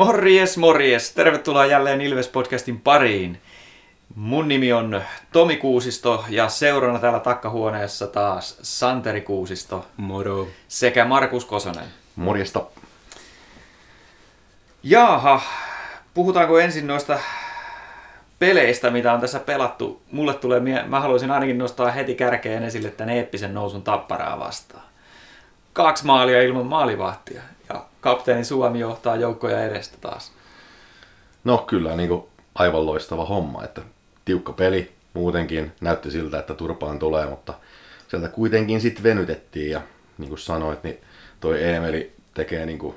[0.00, 1.12] Morjes, morjes!
[1.12, 3.40] Tervetuloa jälleen Ilves-podcastin pariin.
[4.14, 5.02] Mun nimi on
[5.32, 10.48] Tomi Kuusisto ja seurana täällä takkahuoneessa taas Santeri Kuusisto Moro.
[10.68, 11.84] sekä Markus Kosonen.
[12.16, 12.62] Morjesta.
[14.82, 15.40] Jaaha,
[16.14, 17.18] puhutaanko ensin noista
[18.38, 20.02] peleistä, mitä on tässä pelattu?
[20.12, 24.84] Mulle tulee, mie- mä haluaisin ainakin nostaa heti kärkeen esille tämän eeppisen nousun tapparaa vastaan.
[25.72, 27.42] Kaksi maalia ilman maalivahtia
[28.00, 30.32] kapteeni Suomi johtaa joukkoja edestä taas.
[31.44, 33.82] No kyllä niin kuin aivan loistava homma, että
[34.24, 37.54] tiukka peli muutenkin näytti siltä, että turpaan tulee, mutta
[38.08, 39.82] sieltä kuitenkin sitten venytettiin ja
[40.18, 40.98] niin kuin sanoit, niin
[41.40, 42.94] toi Eemeli tekee niin kuin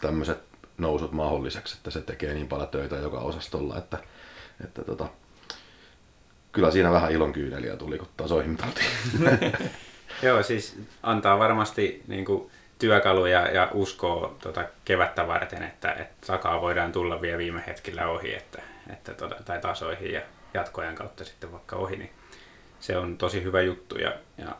[0.00, 0.38] tämmöiset
[0.78, 3.98] nousut mahdolliseksi, että se tekee niin paljon töitä joka osastolla, että,
[4.64, 5.08] että tota,
[6.52, 8.58] kyllä siinä vähän ilon kyyneliä tuli, kun tasoihin.
[10.22, 12.50] Joo, siis antaa varmasti niin kuin,
[12.82, 18.34] työkaluja ja uskoa tota, kevättä varten, että, että takaa voidaan tulla vielä viime hetkellä ohi
[18.34, 20.20] että, että, tota, tai tasoihin ja
[20.54, 22.10] jatkoajan kautta sitten vaikka ohi, niin
[22.80, 24.56] se on tosi hyvä juttu ja, ja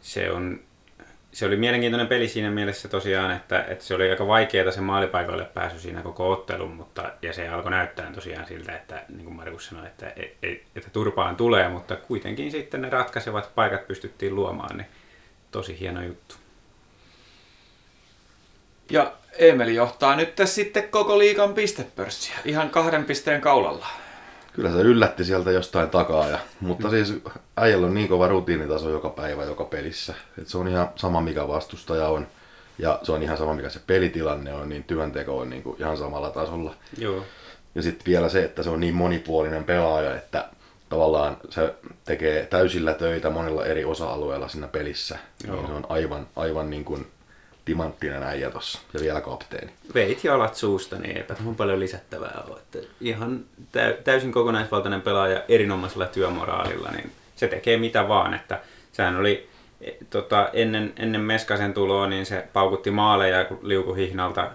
[0.00, 0.60] se, on,
[1.32, 5.44] se oli mielenkiintoinen peli siinä mielessä tosiaan, että, että se oli aika vaikeaa se maalipaikoille
[5.44, 9.66] pääsy siinä koko ottelun, mutta, ja se alkoi näyttää tosiaan siltä, että niin kuin Markus
[9.66, 10.12] sanoi, että,
[10.76, 14.88] että turpaan tulee, mutta kuitenkin sitten ne ratkaisevat paikat pystyttiin luomaan, niin
[15.50, 16.43] tosi hieno juttu.
[18.90, 23.86] Ja Emeli johtaa nyt sitten koko liikan pistepörssiä ihan kahden pisteen kaulalla.
[24.52, 27.14] Kyllä se yllätti sieltä jostain takaa, ja, mutta siis
[27.56, 30.14] äijällä on niin kova rutiinitaso joka päivä, joka pelissä.
[30.38, 32.26] Et se on ihan sama mikä vastustaja on,
[32.78, 35.96] ja se on ihan sama mikä se pelitilanne on, niin työnteko on niin kuin ihan
[35.96, 36.74] samalla tasolla.
[36.98, 37.24] Joo.
[37.74, 40.48] Ja sitten vielä se, että se on niin monipuolinen pelaaja, että
[40.88, 41.74] tavallaan se
[42.04, 45.18] tekee täysillä töitä monella eri osa-alueella siinä pelissä.
[45.46, 45.56] Joo.
[45.56, 47.06] Niin se on aivan, aivan niin kuin
[47.64, 49.72] timanttinen äijä tossa, ja vielä kapteeni.
[49.94, 52.58] Veit jalat suusta, niin eipä tuohon paljon lisättävää ole.
[52.58, 58.34] Että ihan täy- täysin kokonaisvaltainen pelaaja erinomaisella työmoraalilla, niin se tekee mitä vaan.
[58.34, 58.60] Että
[58.92, 59.48] sehän oli
[59.80, 64.50] e, tota, ennen, ennen Meskasen tuloa, niin se paukutti maaleja liukuhihnalta,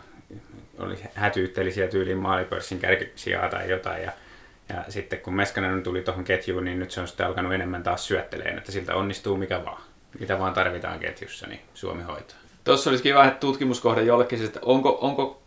[0.79, 4.03] oli hätyytteli siellä tyyliin maalipörssin kärkisijaa tai jotain.
[4.03, 4.11] Ja,
[4.69, 8.07] ja sitten kun Meskanen tuli tuohon ketjuun, niin nyt se on sitten alkanut enemmän taas
[8.07, 9.81] syötteleen, että siltä onnistuu mikä vaan.
[10.19, 12.48] Mitä vaan tarvitaan ketjussa, niin Suomi hoitaa.
[12.69, 15.41] Tuossa olisi kiva että tutkimuskohde jollekin, siis, että onko, onko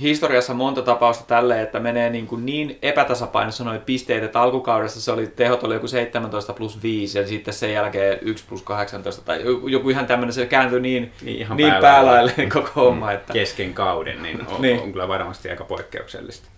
[0.00, 5.12] historiassa monta tapausta tälle, että menee niin, kuin niin epätasapainossa noin pisteet, että alkukaudessa se
[5.12, 9.42] oli, tehot oli joku 17 plus 5 ja sitten sen jälkeen 1 plus 18 tai
[9.70, 12.32] joku- ihan tämmöinen, se kääntyi niin, Niin ihan niin päälaille.
[12.32, 13.12] päälaille koko homma.
[13.12, 14.80] Että, kesken kauden, niin on, niin.
[14.80, 16.48] on kyllä varmasti aika poikkeuksellista.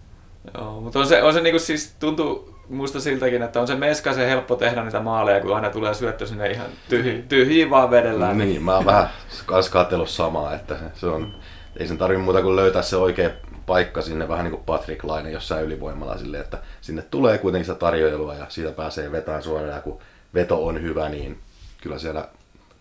[0.58, 3.74] joo, mutta on se, on se niin kuin siis tuntuu musta siltäkin, että on se
[3.74, 8.38] meskaisen helppo tehdä niitä maaleja, kun aina tulee syöttö sinne ihan tyhjiin, tyhjiin vaan vedellään.
[8.38, 9.08] Niin, mä oon vähän
[9.46, 11.34] kans katsellut samaa, että se- se on,
[11.76, 13.30] ei sen tarvi muuta kuin löytää se oikea
[13.66, 17.78] paikka sinne, vähän niin kuin Patrick Laine jossain ylivoimalla silleen, että sinne tulee kuitenkin sitä
[17.78, 19.98] tarjoilua ja siitä pääsee vetämään suoraan ja kun
[20.34, 21.38] veto on hyvä, niin
[21.82, 22.28] kyllä siellä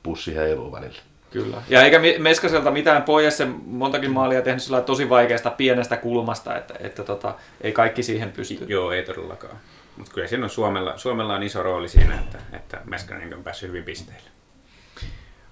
[0.04, 1.00] pussi heiluu välillä.
[1.32, 1.58] Kyllä.
[1.70, 6.74] Ja eikä Meskaselta mitään pois, se montakin maalia tehnyt sillä tosi vaikeasta pienestä kulmasta, että,
[6.80, 8.66] että tota, ei kaikki siihen pysty.
[8.68, 9.58] Joo, ei todellakaan.
[9.98, 13.70] Mutta kyllä siinä on Suomella, Suomella on iso rooli siinä, että, että Meskanen on päässyt
[13.70, 14.30] hyvin pisteille.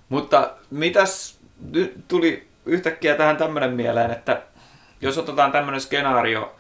[0.09, 1.39] Mutta mitäs
[1.71, 4.41] nyt tuli yhtäkkiä tähän tämmöinen mieleen, että
[5.01, 6.55] jos otetaan tämmöinen skenaario,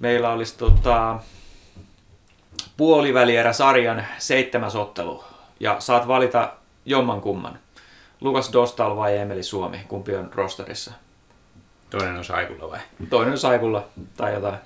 [0.00, 1.18] meillä olisi tota,
[2.76, 5.24] puolivälierä sarjan seitsemäs ottelu
[5.60, 6.52] ja saat valita
[6.84, 7.58] jomman kumman.
[8.20, 10.92] Lukas Dostal vai Emeli Suomi, kumpi on rosterissa?
[11.90, 12.78] Toinen on Saikulla vai?
[13.10, 14.58] Toinen on Saikulla tai jotain.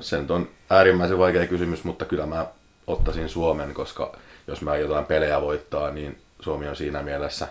[0.00, 2.46] Se, nyt on äärimmäisen vaikea kysymys, mutta kyllä mä
[2.86, 4.16] ottaisin Suomen, koska
[4.46, 7.48] jos mä jotain pelejä voittaa, niin Suomi on siinä mielessä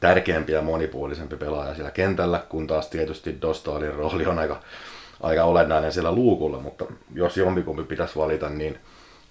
[0.00, 4.60] tärkeämpi ja monipuolisempi pelaaja siellä kentällä, kun taas tietysti Dostalin rooli on aika,
[5.22, 8.78] aika olennainen siellä luukulla, mutta jos jompikumpi pitäisi valita, niin,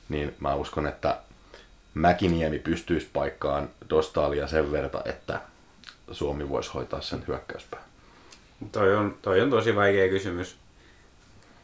[0.09, 1.17] niin mä uskon, että
[1.93, 5.41] Mäkiniemi pystyisi paikkaan Dostalia sen verran, että
[6.11, 7.84] Suomi voisi hoitaa sen hyökkäyspään.
[8.72, 10.57] Toi on, toi on tosi vaikea kysymys.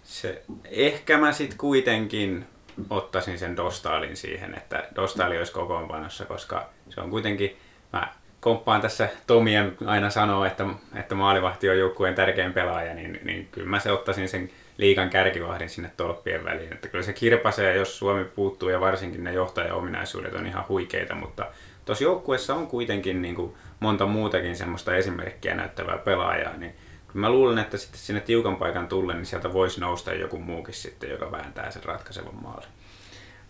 [0.05, 0.41] Se,
[0.71, 2.45] ehkä mä sitten kuitenkin
[2.89, 7.57] ottaisin sen Dostalin siihen, että Dostali olisi kokoonpanossa, koska se on kuitenkin,
[7.93, 10.65] mä komppaan tässä Tomien aina sanoo, että,
[10.95, 15.69] että maalivahti on joukkueen tärkein pelaaja, niin, niin kyllä mä se ottaisin sen liikan kärkivahdin
[15.69, 16.73] sinne tolppien väliin.
[16.73, 21.45] Että kyllä se kirpasee, jos Suomi puuttuu ja varsinkin ne johtajaominaisuudet on ihan huikeita, mutta
[21.85, 26.75] tuossa joukkueessa on kuitenkin niin kuin monta muutakin semmoista esimerkkiä näyttävää pelaajaa, niin
[27.19, 31.09] mä luulen, että sitten sinne tiukan paikan tullen, niin sieltä voisi nousta joku muukin sitten,
[31.09, 32.69] joka vääntää sen ratkaisevan maalin.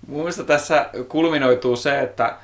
[0.07, 2.35] Mun mielestä tässä kulminoituu se, että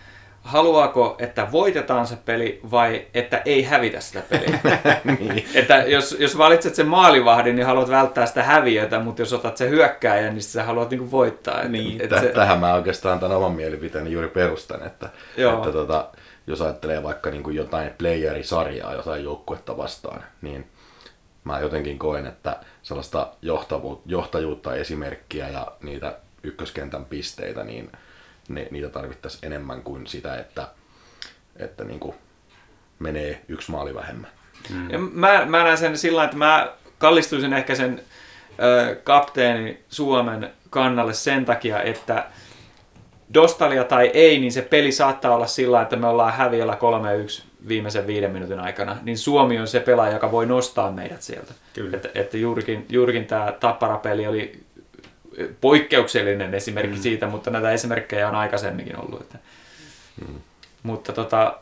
[0.42, 4.60] haluaako, että voitetaan se peli vai että ei hävitä sitä peliä.
[5.20, 5.46] niin.
[5.56, 9.70] että jos, jos valitset sen maalivahdin, niin haluat välttää sitä häviötä, mutta jos otat sen
[9.70, 11.56] hyökkääjän, niin sä haluat niinku voittaa.
[11.58, 12.02] Että, Niin.
[12.02, 15.54] että Tä- se, Tähän mä oikeastaan tämän oman mielipiteeni juuri perustan, että, Joo.
[15.58, 16.08] että tota,
[16.48, 20.68] jos ajattelee vaikka niin kuin jotain playerisarjaa, jotain joukkuetta vastaan, niin
[21.44, 23.32] mä jotenkin koen, että sellaista
[24.06, 27.92] johtajuutta, esimerkkiä ja niitä ykköskentän pisteitä, niin
[28.50, 30.68] ne, niitä tarvittaisiin enemmän kuin sitä, että,
[31.56, 32.16] että niin kuin
[33.00, 34.30] menee yksi maali vähemmän.
[34.90, 38.02] Ja mä, mä näen sen sillä että mä kallistuisin ehkä sen
[38.62, 42.26] ö, kapteeni Suomen kannalle sen takia, että
[43.34, 46.78] Dostalia tai ei, niin se peli saattaa olla sillä että me ollaan häviöllä
[47.40, 51.54] 3-1 viimeisen viiden minuutin aikana, niin Suomi on se pelaaja, joka voi nostaa meidät sieltä.
[51.74, 51.96] Kyllä.
[51.96, 54.64] Että, että juurikin, juurikin tämä Tappara-peli oli
[55.62, 57.02] poikkeuksellinen esimerkki mm.
[57.02, 59.22] siitä, mutta näitä esimerkkejä on aikaisemminkin ollut.
[59.22, 59.38] Että.
[60.28, 60.36] Mm.
[60.84, 61.58] Mutta tota,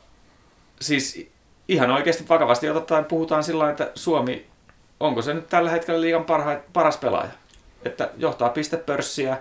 [0.82, 1.30] siis
[1.68, 4.46] ihan oikeasti vakavasti otetaan puhutaan sillä että Suomi,
[5.00, 7.32] onko se nyt tällä hetkellä liigan parha, paras pelaaja?
[7.86, 9.38] Että johtaa pistepörssiä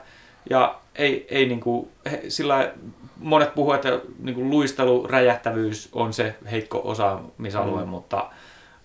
[0.51, 2.73] ja ei, ei niinku, he, sillä
[3.19, 7.89] monet puhuu, että niinku luistelu, räjähtävyys on se heikko osaamisalue, mm.
[7.89, 8.31] mutta,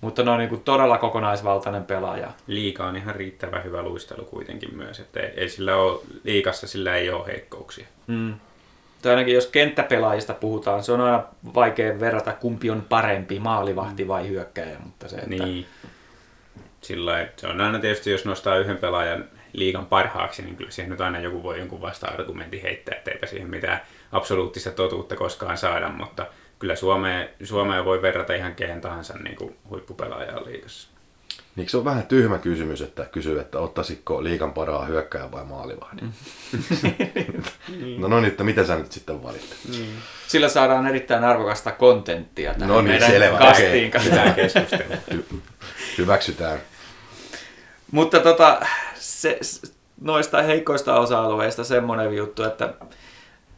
[0.02, 2.32] mutta ne on niinku todella kokonaisvaltainen pelaaja.
[2.48, 6.96] Liika on ihan riittävän hyvä luistelu kuitenkin myös, että ei, ei sillä ole, liikassa sillä
[6.96, 7.86] ei ole heikkouksia.
[8.08, 8.34] Mm.
[9.02, 11.24] Tai ainakin jos kenttäpelaajista puhutaan, se on aina
[11.56, 15.30] vaikea verrata, kumpi on parempi, maalivahti vai hyökkäjä, mutta se, että...
[15.30, 15.66] Niin.
[16.82, 21.02] Sillä se on aina tietysti, jos nostaa yhden pelaajan liigan parhaaksi, niin kyllä siihen nyt
[21.02, 23.82] aina joku voi jonkun vasta-argumentin heittää, että eipä siihen mitään
[24.14, 26.26] absoluuttista totuutta koskaan saada, mutta
[26.60, 30.94] kyllä Suomeen, Suomeen voi verrata ihan kehen tahansa niin kuin huippupelaajaa liigassa.
[31.56, 36.14] Niin se on vähän tyhmä kysymys, että kysyy, että ottaisitko liikan paraa hyökkääjän vai maalivahdin.
[37.98, 39.58] no, no niin, että mitä sä nyt sitten valitset?
[40.28, 43.92] Sillä saadaan erittäin arvokasta kontenttia tähän No niin, meidän selvä, kastiin.
[45.14, 45.36] Hy-
[45.98, 46.60] hyväksytään.
[47.92, 48.62] Mutta tota,
[48.96, 49.40] se,
[50.02, 52.74] noista heikoista osa-alueista semmoinen juttu, että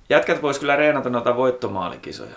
[0.09, 2.35] jätkät vois kyllä reenata noita voittomaalikisoja.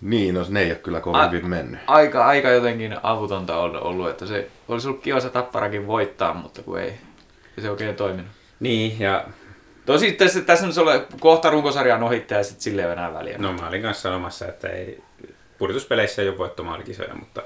[0.00, 1.80] Niin, no ne ei ole kyllä kovin A- hyvin mennyt.
[1.86, 6.62] Aika, aika jotenkin avutonta on ollut, että se olisi ollut kiva se tapparakin voittaa, mutta
[6.62, 6.88] kun ei,
[7.56, 8.30] ei se oikein toiminut.
[8.60, 9.24] Niin, ja
[9.86, 13.38] Tosi tässä, tässä nyt ole kohta runkosarjan ohittaja ja sitten silleen enää väliä.
[13.38, 15.02] no mä olin kanssa sanomassa, että ei,
[15.58, 17.42] pudotuspeleissä ei ole voittomaalikisoja, mutta,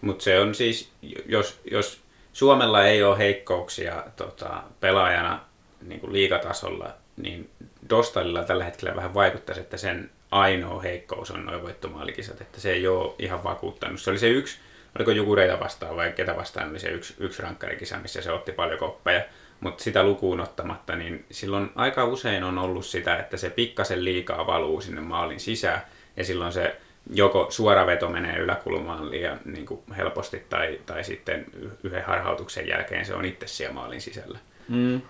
[0.00, 0.90] mutta se on siis,
[1.26, 2.00] jos, jos
[2.32, 5.40] Suomella ei ole heikkouksia tota, pelaajana
[5.88, 7.50] niin kuin liigatasolla, niin
[7.90, 12.88] Dostalilla tällä hetkellä vähän vaikuttaisi, että sen ainoa heikkous on noin voittomaalikisat, että se ei
[12.88, 14.00] ole ihan vakuuttanut.
[14.00, 14.58] Se oli se yksi,
[14.98, 18.78] oliko Jukureita vastaan vai ketä vastaan oli se yksi, yksi rankkarikisa, missä se otti paljon
[18.78, 19.24] koppeja,
[19.60, 24.46] mutta sitä lukuun ottamatta, niin silloin aika usein on ollut sitä, että se pikkasen liikaa
[24.46, 25.82] valuu sinne maalin sisään,
[26.16, 26.76] ja silloin se
[27.10, 31.44] joko suora veto menee yläkulmaan liian niin kuin helposti, tai, tai sitten
[31.82, 34.38] yhden harhautuksen jälkeen se on itse siellä maalin sisällä.
[34.68, 35.00] Mm.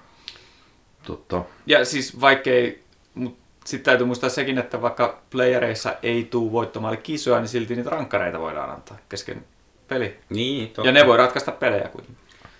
[1.06, 1.42] Totta.
[1.66, 7.38] Ja siis vaikkei, mutta sitten täytyy muistaa sekin, että vaikka playereissa ei tule voittomaali kisoja,
[7.38, 9.44] niin silti niitä rankkareita voidaan antaa kesken
[9.88, 10.18] peli.
[10.30, 10.88] Niin, totta.
[10.88, 12.16] Ja ne voi ratkaista pelejä kuitenkin.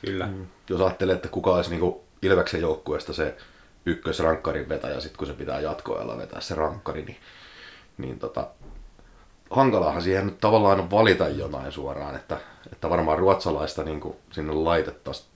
[0.07, 0.29] Kyllä.
[0.71, 3.37] Jos ajattelee, että kuka olisi niinku Ilveksen joukkueesta se
[3.87, 7.17] ykkösrankkarin vetäjä, sit kun se pitää jatkoajalla vetää se rankkari, niin,
[7.99, 8.47] niin tota,
[9.51, 12.37] hankalahan siihen nyt tavallaan on valita jotain suoraan, että,
[12.73, 14.01] että varmaan ruotsalaista niin
[14.33, 15.29] sinne laitettaisiin.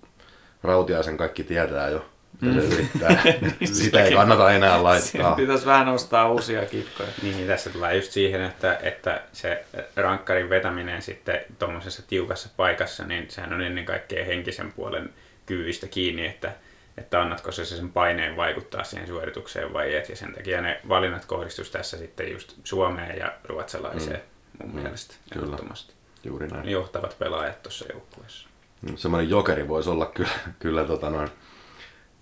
[0.62, 2.05] Rautiaisen kaikki tietää jo,
[2.41, 3.23] mitä se yrittää.
[3.65, 5.37] Sitä ei kannata enää Siinä laittaa.
[5.37, 7.09] pitäisi vähän nostaa uusia kikkoja.
[7.23, 9.65] Niin, tässä tulee just siihen, että, että se
[9.97, 15.11] rankkarin vetäminen sitten tuommoisessa tiukassa paikassa, niin sehän on ennen kaikkea henkisen puolen
[15.47, 16.53] kyvyistä kiinni, että,
[16.99, 20.09] että annatko se sen paineen vaikuttaa siihen suoritukseen vai et.
[20.09, 24.21] Ja sen takia ne valinnat kohdistus tässä sitten just Suomeen ja ruotsalaiseen
[24.61, 24.67] mm.
[24.71, 25.47] mun mielestä Kyllä.
[25.47, 25.93] ehdottomasti.
[26.25, 26.69] Juuri näin.
[26.69, 28.49] Johtavat pelaajat tuossa joukkueessa.
[28.97, 31.29] Semmoinen jokeri voisi olla kyllä, kyllä tota noin,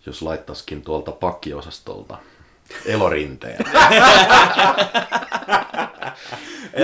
[0.08, 2.18] jos laittaisikin tuolta pakkiosastolta
[2.86, 3.64] elorinteen.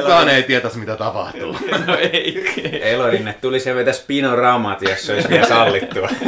[0.00, 1.57] Kukaan ei tietäisi, mitä tapahtuu.
[1.87, 2.45] No ei.
[2.83, 6.09] Elorinne tuli se vetä spinoramat, jos se olisi vielä sallittua.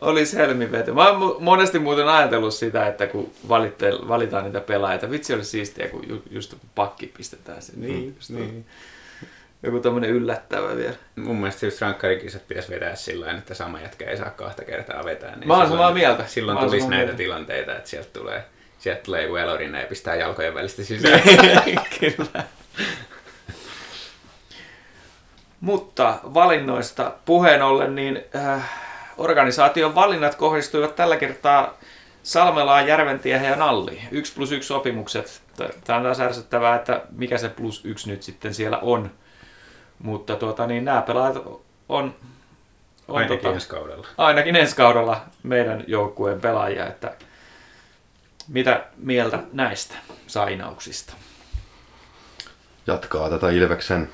[0.00, 0.94] Olisi helmiveto.
[0.94, 5.50] Mä oon monesti muuten ajatellut sitä, että kun valitte, valitaan niitä pelaajia, että vitsi olisi
[5.50, 7.86] siistiä, kun ju, just pakki pistetään sinne.
[7.86, 8.66] Niin, just niin.
[9.62, 10.94] Joku tämmönen yllättävä vielä.
[11.16, 15.04] Mun mielestä just rankkarikisat pitäisi vetää sillä tavalla, että sama jätkä ei saa kahta kertaa
[15.04, 15.36] vetää.
[15.36, 16.26] Niin Mä oon samaa mieltä.
[16.26, 17.16] Silloin tulisi näitä mieltä.
[17.16, 18.44] tilanteita, että sieltä tulee,
[18.78, 21.20] sieltä tulee joku elorinne ja pistää jalkojen välistä sisään.
[22.00, 22.44] Kyllä.
[25.60, 28.70] Mutta valinnoista puheen ollen, niin äh,
[29.16, 31.78] organisaation valinnat kohdistuivat tällä kertaa
[32.22, 34.00] Salmelaan, Järventiehen ja Nalli.
[34.10, 35.42] Yksi plus yksi sopimukset.
[35.84, 39.10] Tämä on taas ärsyttävää, että mikä se plus yksi nyt sitten siellä on.
[40.02, 42.14] Mutta tuota, niin nämä pelaajat on, on
[43.08, 44.06] Ainakin tota, ensi kaudella.
[44.18, 46.86] ainakin ensi kaudella meidän joukkueen pelaajia.
[46.86, 47.14] Että
[48.48, 49.94] mitä mieltä näistä
[50.26, 51.14] sainauksista?
[52.86, 54.08] Jatkaa tätä Ilveksen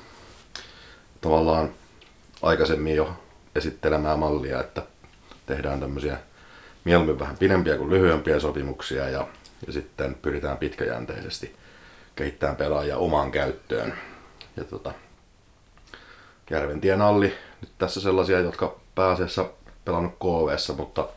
[1.21, 1.69] tavallaan
[2.41, 3.09] aikaisemmin jo
[3.55, 4.81] esittelemää mallia, että
[5.45, 6.17] tehdään tämmöisiä
[6.83, 9.27] mieluummin vähän pidempiä kuin lyhyempiä sopimuksia ja,
[9.67, 11.55] ja sitten pyritään pitkäjänteisesti
[12.15, 13.93] kehittämään pelaajia omaan käyttöön.
[14.57, 14.93] Ja tota,
[16.49, 19.45] Järventien Alli, nyt tässä sellaisia, jotka pääasiassa
[19.85, 21.07] pelannut KVssa, mutta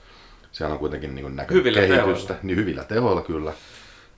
[0.53, 2.05] siellä on kuitenkin niin näkynyt Hyvillä kehitystä.
[2.05, 2.37] tehoilla.
[2.43, 3.53] Niin hyvillä tehoilla kyllä.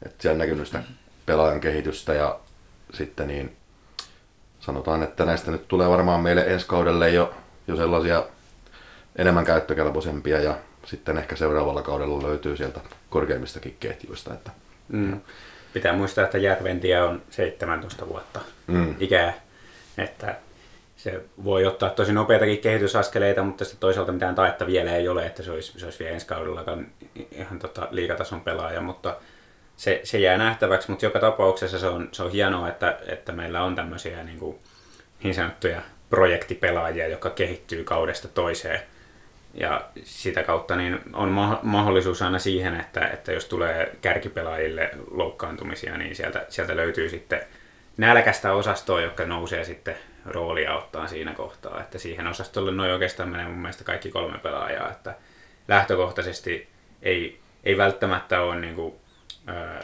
[0.06, 0.82] Että siellä on näkynyt sitä
[1.26, 2.38] pelaajan kehitystä ja
[2.94, 3.56] sitten niin
[4.60, 7.34] sanotaan, että näistä nyt tulee varmaan meille ensi kaudelle jo,
[7.68, 8.24] jo sellaisia
[9.16, 10.54] enemmän käyttökelpoisempia ja
[10.86, 14.34] sitten ehkä seuraavalla kaudella löytyy sieltä korkeimmistakin ketjuista.
[14.34, 14.50] Että,
[14.88, 15.20] Mm.
[15.72, 18.94] Pitää muistaa, että Järventie on 17 vuotta Mm.
[19.00, 19.32] ikää,
[19.98, 20.34] että
[21.02, 25.42] se voi ottaa tosi nopeitakin kehitysaskeleita, mutta sitten toisaalta mitään taetta vielä ei ole, että
[25.42, 26.86] se olisi, se olisi vielä ensi kaudellakaan
[27.32, 29.16] ihan tota liikatason pelaaja, mutta
[29.76, 33.62] se, se jää nähtäväksi, mutta joka tapauksessa se on, se on hienoa, että, että meillä
[33.62, 34.58] on tämmöisiä niin, kuin,
[35.22, 35.80] niin sanottuja
[36.10, 38.80] projektipelaajia, jotka kehittyy kaudesta toiseen.
[39.54, 45.96] Ja sitä kautta niin on ma- mahdollisuus aina siihen, että, että jos tulee kärkipelaajille loukkaantumisia,
[45.96, 47.40] niin sieltä, sieltä löytyy sitten
[47.96, 51.80] nälkästä osastoa, joka nousee sitten roolia ottaa siinä kohtaa.
[51.80, 54.90] Että siihen osastolle noin oikeastaan menee mun mielestä kaikki kolme pelaajaa.
[54.90, 55.14] Että
[55.68, 56.68] lähtökohtaisesti
[57.02, 58.94] ei, ei välttämättä ole niin kuin,
[59.46, 59.80] ää,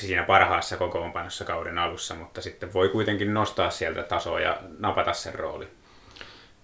[0.00, 5.34] siinä parhaassa kokoonpanossa kauden alussa, mutta sitten voi kuitenkin nostaa sieltä tasoa ja napata sen
[5.34, 5.68] rooli.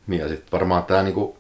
[0.07, 1.39] Niin ja sitten varmaan tämä niinku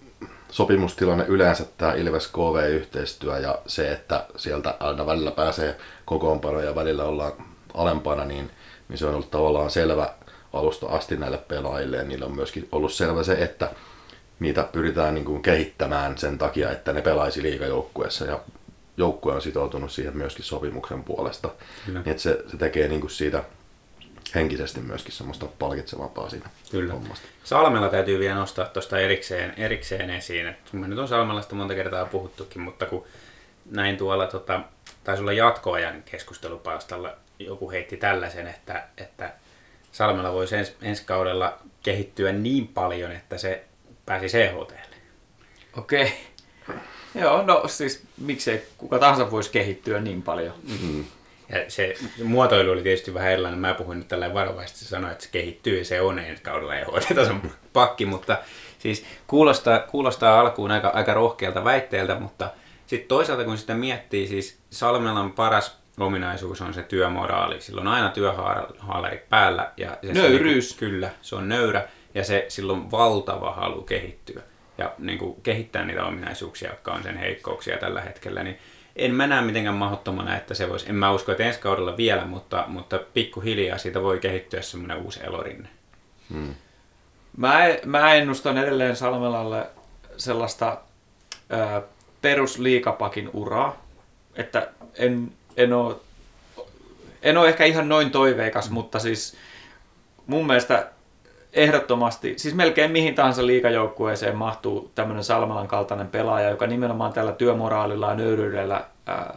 [0.50, 7.04] sopimustilanne yleensä, tämä Ilves KV-yhteistyö ja se, että sieltä aina välillä pääsee kokoonpanoja ja välillä
[7.04, 7.32] ollaan
[7.74, 8.50] alempana, niin,
[8.88, 10.14] niin se on ollut tavallaan selvä
[10.52, 13.70] alusta asti näille pelaajille ja niillä on myöskin ollut selvä se, että
[14.40, 18.40] niitä pyritään niin kuin kehittämään sen takia, että ne pelaisi liigajoukkueessa ja
[18.96, 21.48] joukkue on sitoutunut siihen myöskin sopimuksen puolesta.
[21.86, 22.00] Kyllä.
[22.00, 23.44] Niin että se, se tekee niin kuin siitä
[24.34, 26.92] henkisesti myöskin semmoista palkitsevampaa siinä Kyllä.
[26.92, 27.26] hommasta.
[27.44, 30.48] Salmella täytyy vielä nostaa tuosta erikseen, erikseen esiin.
[30.48, 33.04] että me nyt on Salmelasta monta kertaa puhuttukin, mutta kun
[33.70, 34.60] näin tuolla, tota,
[35.04, 39.32] taisi olla jatkoajan keskustelupalstalla, joku heitti tällaisen, että, että
[39.92, 43.64] Salmella voisi ens, ensi kaudella kehittyä niin paljon, että se
[44.06, 44.80] pääsi CHTlle.
[45.76, 46.12] Okei.
[47.14, 50.54] Joo, no siis miksei kuka tahansa voisi kehittyä niin paljon.
[51.48, 51.94] Ja se
[52.24, 53.60] muotoilu oli tietysti vähän erilainen.
[53.60, 57.42] Mä puhuin nyt tällä varovaisesti sanoa, että se kehittyy ja se on ensi kaudella EHT-tason
[57.72, 58.38] pakki, mutta
[58.78, 62.50] siis kuulostaa, kuulostaa alkuun aika, aika rohkealta väitteeltä, mutta
[62.86, 67.60] sitten toisaalta kun sitä miettii, siis Salmelan paras ominaisuus on se työmoraali.
[67.60, 69.72] Sillä on aina työhaalari päällä.
[69.76, 70.70] Ja se, Nöyryys.
[70.70, 74.42] Se, kyllä, se on nöyrä ja se, sillä on valtava halu kehittyä
[74.78, 78.58] ja niin kuin, kehittää niitä ominaisuuksia, jotka on sen heikkouksia tällä hetkellä, niin
[78.96, 82.24] en mä näe mitenkään mahdottomana, että se voisi, en mä usko, että ensi kaudella vielä,
[82.24, 85.68] mutta, mutta pikkuhiljaa siitä voi kehittyä semmoinen uusi elorinne.
[87.36, 89.66] Mä, mä ennustan edelleen Salmelalle
[90.16, 90.80] sellaista
[92.22, 93.86] perusliikapakin uraa,
[94.34, 95.96] että en, en ole
[97.22, 99.36] en ole ehkä ihan noin toiveikas, mutta siis
[100.26, 100.88] mun mielestä
[101.52, 108.08] ehdottomasti, siis melkein mihin tahansa liikajoukkueeseen mahtuu tämmöinen Salmelan kaltainen pelaaja, joka nimenomaan tällä työmoraalilla
[108.08, 109.34] ja nöyryydellä ää,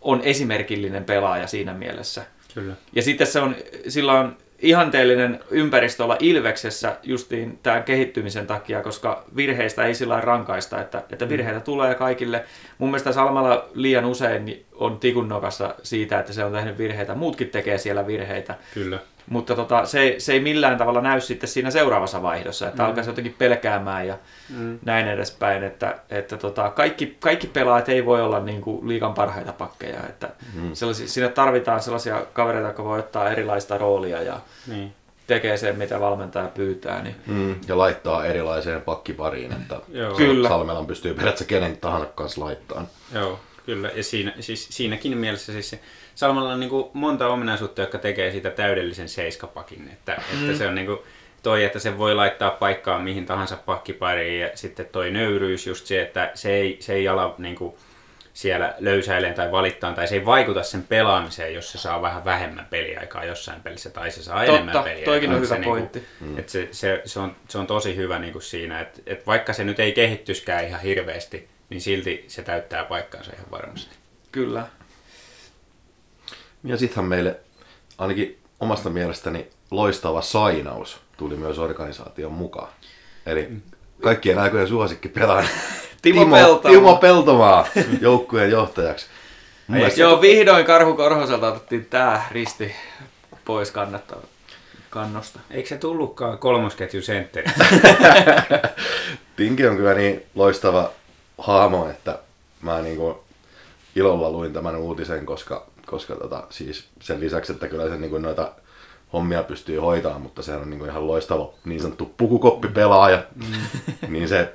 [0.00, 2.24] on esimerkillinen pelaaja siinä mielessä.
[2.54, 2.74] Kyllä.
[2.92, 3.56] Ja sitten se on,
[3.88, 10.80] sillä on ihanteellinen ympäristö olla Ilveksessä justiin tämän kehittymisen takia, koska virheistä ei sillä rankaista,
[10.80, 12.44] että, että virheitä tulee kaikille.
[12.78, 17.14] Mun mielestä Salmalla liian usein on tikun nokassa siitä, että se on tehnyt virheitä.
[17.14, 18.54] Muutkin tekee siellä virheitä.
[18.74, 18.98] Kyllä.
[19.28, 22.88] Mutta tota, se, se ei millään tavalla näy sitten siinä seuraavassa vaihdossa, että mm.
[22.88, 24.18] alkaisi jotenkin pelkäämään ja
[24.56, 24.78] mm.
[24.84, 25.64] näin edespäin.
[25.64, 30.00] Että, että tota, kaikki, kaikki pelaajat ei voi olla niin kuin liikan parhaita pakkeja.
[30.08, 30.70] Että mm.
[30.92, 34.94] siinä tarvitaan sellaisia kavereita, jotka voi ottaa erilaista roolia ja Niin.
[35.26, 37.02] tekee sen, mitä valmentaja pyytää.
[37.02, 37.16] Niin.
[37.26, 40.14] Mm, ja laittaa erilaiseen pakkipariin, että Joo.
[40.14, 40.48] Kyllä.
[40.48, 42.88] Salmelan pystyy periaatteessa kenen tahansa kanssa laittamaan.
[43.14, 43.90] Joo, kyllä.
[43.94, 45.80] Ja siinä, siis, siinäkin mielessä siis se,
[46.14, 49.90] Salmalla on niin kuin monta ominaisuutta, jotka tekee siitä täydellisen seiskapakin.
[49.92, 50.44] Että, mm.
[50.44, 50.98] että se on niin kuin
[51.42, 56.02] toi, että se voi laittaa paikkaan mihin tahansa pakkipariin ja sitten toi nöyryys just se,
[56.02, 57.74] että se ei, se ei ala niin kuin
[58.34, 62.66] siellä löysäileen tai valittaa tai se ei vaikuta sen pelaamiseen, jos se saa vähän vähemmän
[62.70, 65.04] peliaikaa jossain pelissä tai se saa Totta, enemmän peliaikaa.
[65.12, 66.06] toikin on hyvä se pointti.
[66.20, 69.52] Niinku, että se, se, se, on, se on tosi hyvä niinku siinä, että, että vaikka
[69.52, 73.96] se nyt ei kehittyskään ihan hirveästi niin silti se täyttää paikkaansa ihan varmasti.
[74.32, 74.66] Kyllä.
[76.64, 77.40] Ja sittenhän meille
[77.98, 82.72] ainakin omasta mielestäni loistava sainaus tuli myös organisaation mukaan.
[83.26, 83.48] Eli
[84.02, 85.48] kaikkien aikojen suosikki pelaaja
[86.02, 86.72] Timo Peltomaa.
[86.72, 87.66] Timo Peltomaa
[88.00, 89.06] joukkueen johtajaksi.
[89.68, 92.74] Mielestä Joo, vihdoin Karhu Korhoselta otettiin tää risti
[93.44, 94.18] pois kannattaa
[94.90, 95.40] kannosta.
[95.50, 97.46] Eikö se tullutkaan kolmosketju sentteri?
[99.36, 100.90] Pinki on kyllä niin loistava
[101.38, 102.18] hahmo, että
[102.62, 103.14] mä niin kuin
[103.96, 108.22] ilolla luin tämän uutisen, koska, koska tota, siis sen lisäksi, että kyllä se niin kuin
[108.22, 108.52] noita
[109.12, 113.54] hommia pystyy hoitamaan, mutta se on niin kuin ihan loistava niin sanottu pukukoppipelaaja, mm.
[114.12, 114.54] niin se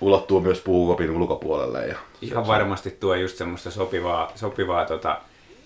[0.00, 1.86] ulottuu myös pukukopin ulkopuolelle.
[1.86, 5.20] Ja Ihan varmasti tuo just semmoista sopivaa, sopivaa tota,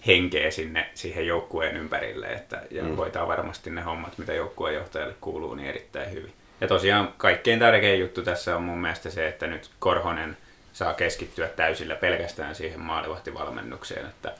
[0.06, 2.97] henkeä sinne siihen joukkueen ympärille, että ja mm.
[2.97, 6.32] hoitaa varmasti ne hommat, mitä joukkueen johtajalle kuuluu, niin erittäin hyvin.
[6.62, 10.37] Ja tosiaan kaikkein tärkein juttu tässä on mun mielestä se, että nyt Korhonen
[10.73, 14.33] saa keskittyä täysillä pelkästään siihen maalivahtivalmennukseen, että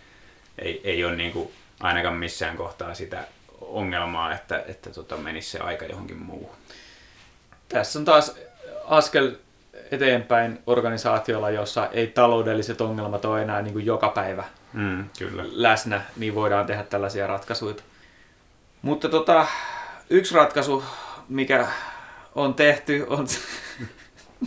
[0.59, 3.25] ei, ei ole niin kuin ainakaan missään kohtaa sitä
[3.61, 6.57] ongelmaa, että, että tota menisi se aika johonkin muuhun.
[7.69, 8.37] Tässä on taas
[8.85, 9.33] askel
[9.91, 15.45] eteenpäin organisaatiolla, jossa ei taloudelliset ongelmat ole enää niin kuin joka päivä Mm, kyllä.
[15.53, 17.75] läsnä, niin voidaan tehdä tällaisia ratkaisuja.
[18.83, 19.47] Mutta tota,
[20.11, 20.85] yksi ratkaisu,
[21.29, 21.69] mikä
[22.35, 23.27] on tehty, on...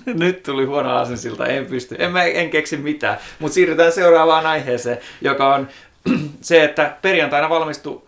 [0.05, 3.17] Nyt tuli huono asensilta, en pysty, en, mä, en keksi mitään.
[3.39, 5.67] Mutta siirrytään seuraavaan aiheeseen, joka on
[6.41, 8.01] se, että perjantaina valmistui,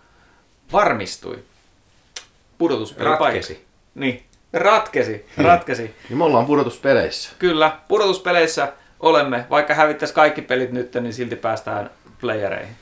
[0.74, 1.40] varmistui
[2.58, 3.26] pudotuspelipaikka.
[3.26, 3.66] Ratkesi.
[3.96, 5.96] Niin, ratkesi, ratkesi.
[6.10, 7.32] niin me ollaan pudotuspeleissä.
[7.40, 11.90] Kyllä, pudotuspeleissä olemme, vaikka hävittäisi kaikki pelit nyt, niin silti päästään
[12.22, 12.76] playereihin.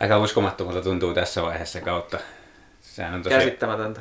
[0.00, 2.18] Aika uskomattomalta tuntuu tässä vaiheessa kautta.
[2.80, 4.00] Sehän on tosiaan, Käsittämätöntä.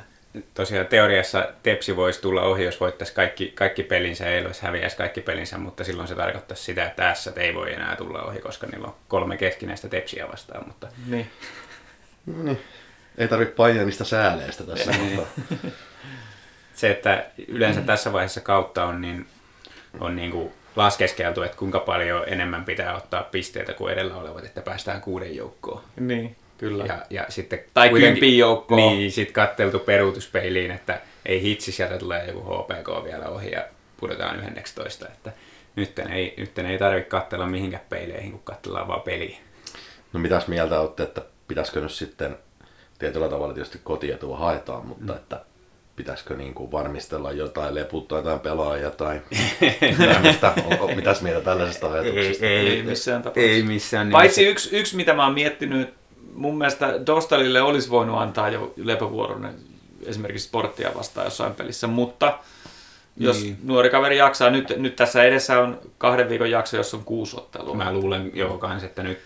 [0.53, 5.21] Tosiaan teoriassa Tepsi voisi tulla ohi, jos voittaisi kaikki, kaikki pelinsä, ei olisi häviäisi kaikki
[5.21, 8.88] pelinsä, mutta silloin se tarkoittaisi sitä, että tässä ei voi enää tulla ohi, koska niillä
[8.88, 10.67] on kolme keskinäistä Tepsiä vastaan.
[10.67, 11.32] Mutta Niin.
[12.25, 12.62] No niin.
[13.17, 14.91] Ei tarvitse painia niistä sääleistä tässä.
[14.91, 15.27] mutta
[16.75, 19.25] se, että yleensä tässä vaiheessa kautta on, niin,
[19.99, 24.62] on niin kuin laskeskeltu, että kuinka paljon enemmän pitää ottaa pisteitä kuin edellä olevat, että
[24.62, 25.84] päästään kuuden joukkoon.
[25.99, 26.86] Niin, kyllä.
[26.86, 28.82] Ja, ja sitten Tai kympin joukkoon.
[28.82, 33.65] Niin, sitten katteltu peruutuspeiliin, että ei hitsi, sieltä tulee joku HPK vielä ohi ja
[33.97, 35.06] pudotaan 11.
[35.08, 35.32] Että
[35.76, 39.38] nyt ei, nyt ei tarvitse katsella mihinkään peileihin, kun katsellaan vaan peliä.
[40.13, 42.38] No mitäs mieltä olette, että pitäisikö nyt sitten
[43.00, 45.41] tietyllä tavalla tietysti kotietua haetaan, mutta että
[45.95, 49.21] pitäisikö niin kuin varmistella jotain, leputtaa jotain pelaajia tai,
[49.97, 52.45] tai mistä, on, on, mitäs mieltä tällaisesta ajatuksesta?
[52.45, 53.56] Ei missään tapauksessa.
[53.56, 56.00] Ei missään Paitsi yksi, yksi, mitä mä oon miettinyt,
[56.34, 59.50] mun mielestä Dostalille olisi voinut antaa jo lepovuoron
[60.06, 62.39] esimerkiksi sporttia vastaan jossain pelissä, mutta
[63.17, 63.58] jos Niin.
[63.63, 67.76] nuori kaveri jaksaa, nyt, nyt tässä edessä on kahden viikon jakso, jossa on kuusi ottelua.
[67.76, 69.20] Mä luulen joo kans, että nyt,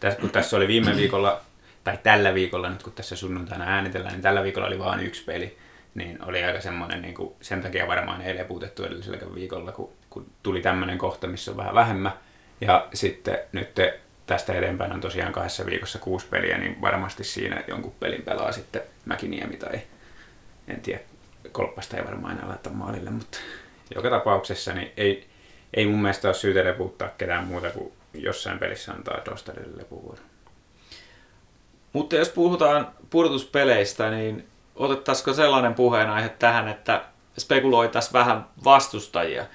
[0.00, 1.40] tässä, kun tässä oli viime viikolla,
[1.84, 5.56] tai tällä viikolla nyt kun tässä sunnuntaina äänitellään, niin tällä viikolla oli vain yksi peli.
[5.94, 10.26] Niin oli aika semmoinen, niin kuin, sen takia varmaan ei leputettu edellisellä viikolla, kun, kun
[10.42, 12.12] tuli tämmöinen kohta, missä on vähän vähemmän.
[12.60, 13.80] Ja sitten nyt
[14.32, 18.82] tästä eteenpäin on tosiaan kahdessa viikossa kuusi peliä, niin varmasti siinä jonkun pelin pelaa sitten
[19.04, 19.80] Mäkiniemi tai
[20.68, 21.00] en tiedä,
[21.52, 23.38] kolppasta ei varmaan enää laittaa maalille, mutta
[23.94, 25.28] joka tapauksessa niin ei,
[25.74, 30.24] ei mun mielestä ole syytä leputtaa ketään muuta kuin jossain pelissä antaa Dostalille lepuvuoron.
[31.92, 37.04] Mutta jos puhutaan pudotuspeleistä, niin otettaisiko sellainen puheenaihe tähän, että
[37.38, 39.46] spekuloitaisiin vähän vastustajia,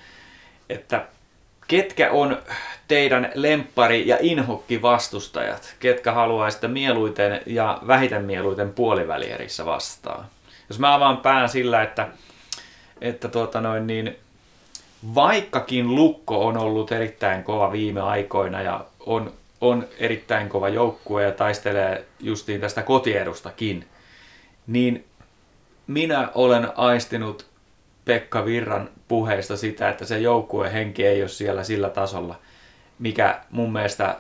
[0.69, 1.07] että
[1.67, 2.37] ketkä on
[2.87, 10.25] teidän lemppari- ja inhokki vastustajat, ketkä haluaisitte mieluiten ja vähiten mieluiten puolivälierissä vastaan.
[10.69, 12.07] Jos mä avaan pään sillä, että,
[13.01, 14.15] että tuota noin niin,
[15.15, 21.31] vaikkakin Lukko on ollut erittäin kova viime aikoina ja on, on erittäin kova joukkue ja
[21.31, 23.87] taistelee justiin tästä kotiedustakin,
[24.67, 25.05] niin
[25.87, 27.45] minä olen aistinut
[28.07, 32.39] Pekka Virran puheista sitä, että se joukkueen henki ei ole siellä sillä tasolla,
[32.99, 34.19] mikä mun mielestä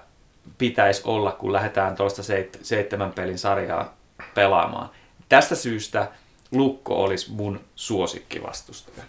[0.57, 3.97] pitäisi olla, kun lähdetään tuosta seit- seitsemän pelin sarjaa
[4.33, 4.89] pelaamaan.
[5.29, 6.11] Tästä syystä
[6.51, 9.03] Lukko olisi mun suosikkivastustaja.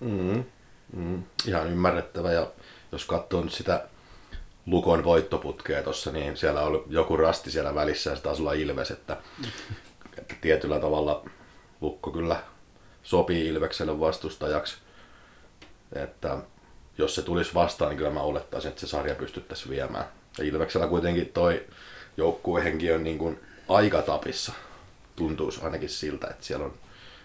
[0.00, 0.44] Mm,
[0.92, 2.46] mm, ihan ymmärrettävä ja
[2.92, 3.84] jos katsoo nyt sitä
[4.66, 8.90] Lukon voittoputkea tuossa, niin siellä on joku rasti siellä välissä ja se taisi olla Ilves,
[8.90, 9.16] että,
[10.18, 11.24] että tietyllä tavalla
[11.80, 12.36] Lukko kyllä
[13.06, 14.76] sopii Ilvekselle vastustajaksi.
[15.92, 16.38] Että
[16.98, 20.04] jos se tulisi vastaan, niin kyllä mä olettaisin, että se sarja pystyttäisiin viemään.
[20.38, 21.66] Ja Ilveksellä kuitenkin toi
[22.16, 24.52] joukkuehenki on niin kuin aika tapissa.
[25.16, 26.74] Tuntuisi ainakin siltä, että siellä on,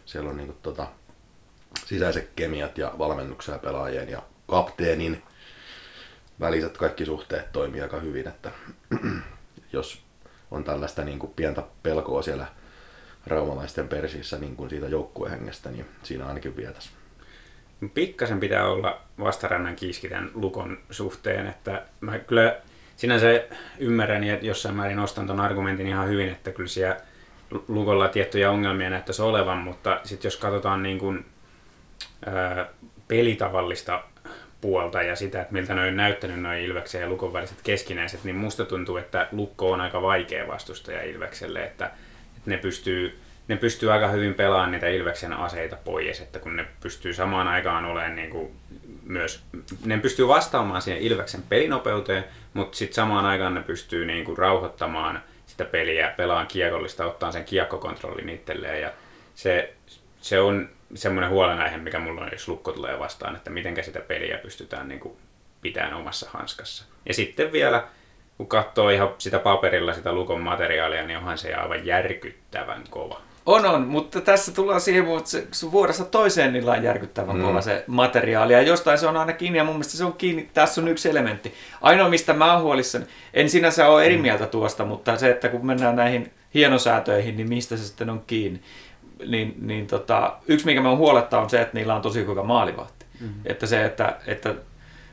[0.06, 0.88] siellä on niin kuin tota,
[1.86, 5.24] sisäiset kemiat ja valmennuksen ja pelaajien ja kapteenin
[6.40, 8.52] väliset kaikki suhteet toimii aika hyvin, että
[9.74, 10.02] jos
[10.52, 12.48] on tällaista niin kuin pientä pelkoa siellä
[13.28, 16.90] raumalaisten persiissä niin kuin siitä joukkuehengestä, niin siinä ainakin vietäisi.
[17.94, 22.58] Pikkasen pitää olla vastarannan kiiski tämän lukon suhteen, että mä kyllä
[22.96, 23.28] sinänsä
[23.80, 26.98] ymmärrän ja jossain määrin nostan ton argumentin ihan hyvin, että kyllä siellä
[27.68, 31.26] lukolla tiettyjä ongelmia näyttäisi olevan, mutta sitten jos katsotaan niin kuin,
[32.26, 32.70] ää,
[33.08, 34.04] pelitavallista
[34.62, 38.36] puolta ja sitä, että miltä ne on näyttänyt noin Ilveksen ja Lukon väliset keskinäiset, niin
[38.36, 41.92] musta tuntuu, että Lukko on aika vaikea vastustaja Ilvekselle, että
[42.46, 47.14] ne pystyy ne pystyy aika hyvin pelaamaan niitä Ilveksen aseita pois, että kun ne pystyy
[47.14, 48.52] samaan aikaan olemaan niin kuin
[49.04, 49.44] myös,
[49.86, 52.24] ne pystyy vastaamaan siihen Ilveksen pelinopeuteen,
[52.54, 57.46] mutta sitten samaan aikaan ne pystyy niin kuin rauhoittamaan sitä peliä, pelaan kiekollista, ottaa sen
[57.46, 58.92] kiekkokontrollin itselleen ja
[59.36, 59.74] se,
[60.22, 64.38] se on semmoinen huolenaihe, mikä mulla on, jos lukko tulee vastaan, että miten sitä peliä
[64.38, 65.18] pystytään niin kuin
[65.62, 66.86] pitämään omassa hanskassa.
[67.06, 67.88] Ja sitten vielä,
[68.42, 73.22] kun katsoo ihan sitä paperilla sitä lukon materiaalia, niin onhan se aivan järkyttävän kova.
[73.46, 77.44] On, on, mutta tässä tullaan siihen, että se vuodessa toiseen niillä on järkyttävän mm.
[77.44, 78.54] kova se materiaali.
[78.54, 80.50] Ja jostain se on aina kiinni, ja mun mielestä se on kiinni.
[80.54, 81.54] Tässä on yksi elementti.
[81.82, 84.22] Ainoa, mistä mä oon huolissani, en sinänsä ole eri mm.
[84.22, 88.62] mieltä tuosta, mutta se, että kun mennään näihin hienosäätöihin, niin mistä se sitten on kiinni.
[89.28, 92.44] Niin, niin tota, yksi, mikä mä oon huoletta, on se, että niillä on tosi hyvä
[92.44, 93.06] maalivahti.
[93.20, 93.30] Mm.
[93.46, 94.56] Että se, että, että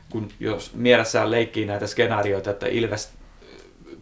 [0.09, 3.18] kun jos mielessään leikkii näitä skenaarioita, että Ilves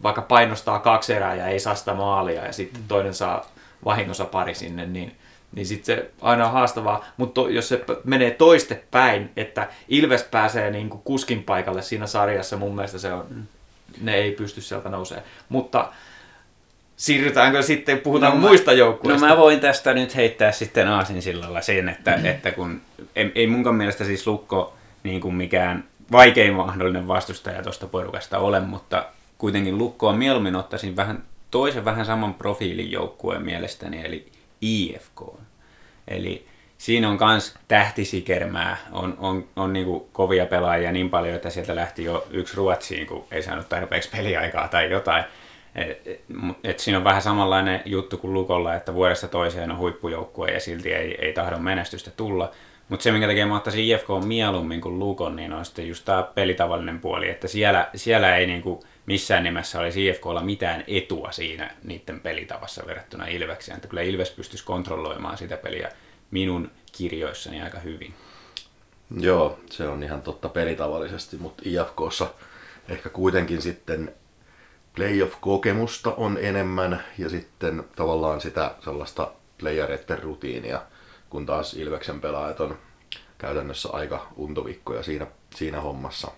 [0.02, 2.88] vaikka painostaa kaksi erää ja ei saa sitä maalia ja sitten mm.
[2.88, 3.50] toinen saa
[3.84, 5.16] vahingossa pari sinne, niin,
[5.54, 7.04] niin sitten se aina on haastavaa.
[7.16, 12.56] Mutta jos se menee toiste päin, että Ilves pääsee niin kuin kuskin paikalle siinä sarjassa,
[12.56, 13.46] mun mielestä se on, mm.
[14.00, 15.22] ne ei pysty sieltä nousee.
[15.48, 15.92] Mutta
[16.96, 19.26] siirrytäänkö sitten, puhutaan no, muista joukkueista?
[19.26, 22.26] No mä voin tästä nyt heittää sitten Aasinsillalla sen, että, mm-hmm.
[22.26, 22.80] että kun
[23.16, 28.60] ei, ei munkaan mielestä siis Lukko niin kuin mikään vaikein mahdollinen vastustaja tuosta porukasta ole,
[28.60, 29.06] mutta
[29.38, 35.22] kuitenkin Lukkoa mieluummin ottaisin vähän toisen vähän saman profiilin joukkueen mielestäni, eli IFK.
[36.08, 36.46] Eli
[36.78, 42.04] siinä on myös tähtisikermää, on, on, on niinku kovia pelaajia niin paljon, että sieltä lähti
[42.04, 45.24] jo yksi Ruotsiin, kun ei saanut tarpeeksi peliaikaa tai jotain.
[45.74, 46.24] Et,
[46.64, 50.92] et, siinä on vähän samanlainen juttu kuin Lukolla, että vuodesta toiseen on huippujoukkue ja silti
[50.92, 52.50] ei, ei tahdo menestystä tulla.
[52.88, 56.22] Mutta se, minkä takia mä ottaisin IFK mieluummin kuin Lukon, niin on sitten just tämä
[56.22, 62.20] pelitavallinen puoli, että siellä, siellä ei niinku, missään nimessä olisi IFKlla mitään etua siinä niiden
[62.20, 63.76] pelitavassa verrattuna Ilvekseen.
[63.76, 65.92] Että kyllä Ilves pystyisi kontrolloimaan sitä peliä
[66.30, 68.14] minun kirjoissani aika hyvin.
[69.20, 72.34] Joo, se on ihan totta pelitavallisesti, mutta IFKssa
[72.88, 74.14] ehkä kuitenkin sitten
[74.94, 80.82] playoff-kokemusta on enemmän ja sitten tavallaan sitä sellaista playereiden rutiinia,
[81.30, 82.78] kun taas Ilveksen pelaajat on
[83.38, 86.28] käytännössä aika untovikkoja siinä, siinä hommassa.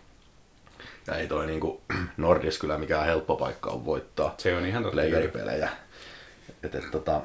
[1.10, 1.82] Ja ei toi niinku
[2.16, 4.96] Nordis kyllä mikään helppo paikka on voittaa Se on ihan totta.
[6.62, 7.20] Et, et, tota,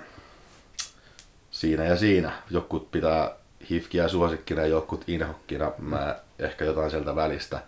[1.51, 2.31] siinä ja siinä.
[2.49, 3.35] Jokut pitää
[3.69, 5.71] hifkiä suosikkina ja jokut inhokkina.
[5.77, 7.61] Mä ehkä jotain sieltä välistä.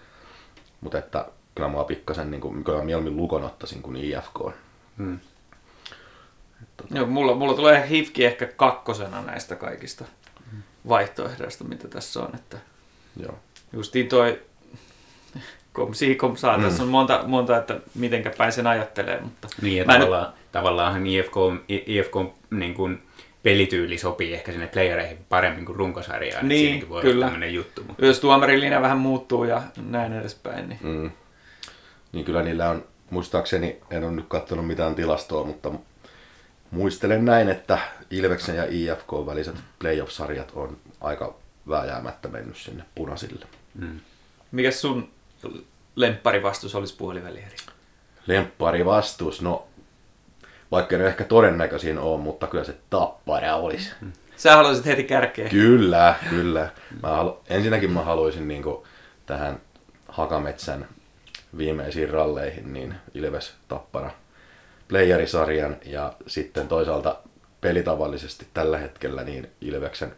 [0.81, 1.25] Mutta että
[1.55, 4.39] kyllä mua pikkasen, niin kuin, kyllä mieluummin lukon ottaisin kuin IFK.
[4.97, 5.19] Hmm.
[6.77, 6.97] Tota.
[6.97, 10.05] Joo, mulla, mulla tulee hifki ehkä kakkosena näistä kaikista
[10.87, 12.35] vaihtoehdoista, mitä tässä on.
[12.35, 12.57] Että
[13.19, 13.39] Joo.
[13.73, 14.46] Justiin toi
[15.77, 16.57] kom si kom saa.
[16.57, 16.63] Mm.
[16.63, 19.21] Tässä on monta, monta, että mitenkä päin sen ajattelee.
[19.21, 20.51] Mutta niin, että tavallaan, nyt...
[20.51, 21.35] tavallaan IFK,
[21.67, 22.15] IFK
[22.49, 23.01] niin kuin
[23.43, 26.47] pelityyli sopii ehkä sinne playereihin paremmin kuin runkosarjaan.
[26.47, 27.31] Niin, Siinäkin voi kyllä.
[27.35, 27.83] olla juttu.
[27.87, 28.05] Mutta...
[28.05, 30.69] Jos tuomarin linja vähän muuttuu ja näin edespäin.
[30.69, 31.11] Niin, mm.
[32.11, 35.71] niin kyllä niillä on, muistaakseni, en ole nyt katsonut mitään tilastoa, mutta
[36.71, 37.77] muistelen näin, että
[38.11, 41.35] Ilveksen ja IFK väliset playoff-sarjat on aika
[41.69, 43.45] vääjäämättä mennyt sinne punaisille.
[43.75, 43.99] Mm.
[44.51, 45.09] Mikä sun
[45.95, 47.55] lempparivastus olisi puolivälieri?
[48.27, 49.67] Lempparivastus, no
[50.71, 53.91] vaikka ne ehkä todennäköisin on, mutta kyllä se tappara olisi.
[53.99, 54.11] Hmm.
[54.37, 55.49] Sä haluaisit heti kärkeä.
[55.49, 56.69] Kyllä, kyllä.
[57.03, 57.39] Mä halu...
[57.49, 58.63] Ensinnäkin mä haluaisin niin
[59.25, 59.61] tähän
[60.09, 60.87] Hakametsän
[61.57, 64.11] viimeisiin ralleihin, niin Ilves Tappara
[64.87, 67.17] playerisarjan ja sitten toisaalta
[67.61, 70.15] pelitavallisesti tällä hetkellä niin Ilveksen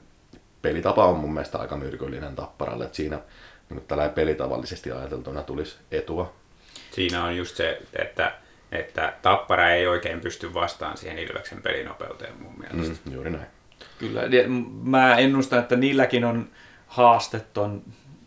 [0.61, 3.19] pelitapa on mun mielestä aika myrkyllinen Tapparalle, että siinä
[3.69, 6.33] niin tällä pelitavallisesti ajateltuna tulisi etua.
[6.91, 8.31] Siinä on just se, että,
[8.71, 12.95] että Tappara ei oikein pysty vastaan siihen Ilveksen pelinopeuteen mun mielestä.
[13.05, 13.47] Mm, juuri näin.
[13.99, 14.21] Kyllä,
[14.83, 16.49] mä ennustan, että niilläkin on
[16.87, 17.81] haaste ton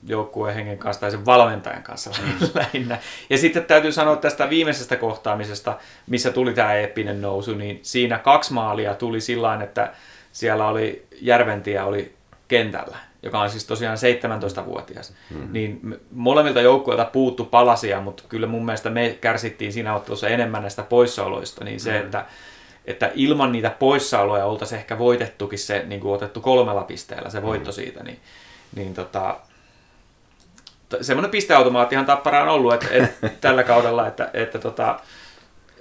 [0.07, 2.11] joukkueen hengen kanssa tai sen valmentajan kanssa
[2.55, 2.99] lähinnä.
[3.31, 8.53] Ja sitten täytyy sanoa tästä viimeisestä kohtaamisesta, missä tuli tämä eeppinen nousu, niin siinä kaksi
[8.53, 9.93] maalia tuli sillä että
[10.33, 12.15] siellä oli Järventiä oli
[12.49, 12.97] kentällä.
[13.23, 15.49] Joka on siis tosiaan 17-vuotias, hmm.
[15.53, 20.83] niin molemmilta joukkueilta puuttu palasia, mutta kyllä mun mielestä me kärsittiin siinä ottelussa enemmän näistä
[20.83, 22.01] poissaoloista, niin se, hmm.
[22.01, 22.27] että,
[22.85, 27.71] että ilman niitä poissaoloja oltaisiin ehkä voitettukin se, niin kuin otettu kolmella pisteellä se voitto
[27.71, 27.75] hmm.
[27.75, 28.21] siitä, niin,
[28.77, 29.37] niin tota,
[31.01, 35.01] semmoinen pisteautomaattihan Tappara on ollut että, että tällä kaudella, että, että tota,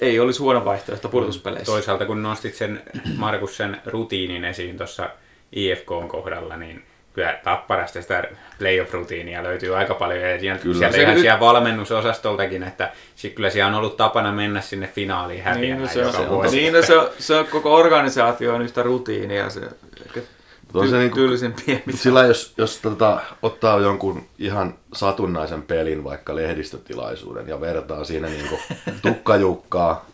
[0.01, 1.71] ei olisi huono vaihtoehto pudotuspeleissä.
[1.71, 2.82] Toisaalta kun nostit sen
[3.17, 5.10] Markus sen rutiinin esiin tuossa
[5.51, 8.24] IFKn kohdalla, niin kyllä Tapparasta sitä
[8.60, 10.30] playoff-rutiinia löytyy aika paljon.
[10.30, 11.21] Ja sieltä, kyllä, sieltä ihan nyt...
[11.21, 12.91] siellä valmennusosastoltakin, että
[13.36, 16.56] kyllä siellä on ollut tapana mennä sinne finaaliin häviämään niin, no se on, joka vuosi.
[16.56, 19.50] Niin, no se, se on, koko organisaatio on yhtä rutiinia.
[19.50, 19.62] Se,
[20.06, 20.19] ehkä
[20.74, 27.47] ty- se niin kuin, Sillä jos, jos tota, ottaa jonkun ihan satunnaisen pelin, vaikka lehdistötilaisuuden,
[27.47, 28.62] ja vertaa siinä niin kuin
[29.02, 30.06] tukkajukkaa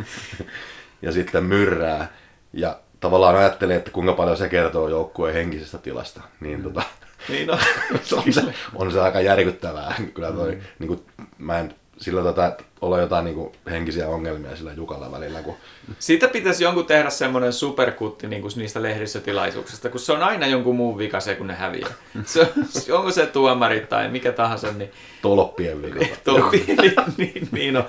[1.02, 2.12] ja sitten myrrää,
[2.52, 6.82] ja tavallaan ajattelee, että kuinka paljon se kertoo joukkueen henkisestä tilasta, niin, tota,
[7.28, 7.58] niin no.
[8.26, 8.42] on, se,
[8.74, 9.94] on se aika järkyttävää.
[10.14, 10.60] Kyllä toi, mm.
[10.78, 11.00] niin kuin,
[11.38, 15.42] mä en sillä tota, olla jotain niin kuin, henkisiä ongelmia sillä Jukalla välillä.
[15.42, 15.54] Kun...
[15.98, 20.76] Siitä pitäisi jonkun tehdä semmoinen superkutti niin kuin niistä lehdistötilaisuuksista, kun se on aina jonkun
[20.76, 21.90] muun vika se, kun ne häviää.
[22.24, 22.52] Se,
[22.92, 24.72] onko se tuomari tai mikä tahansa.
[24.72, 24.90] Niin...
[25.22, 26.06] Tolppien vika.
[26.24, 26.76] Tolppien,
[27.16, 27.84] niin, niin on.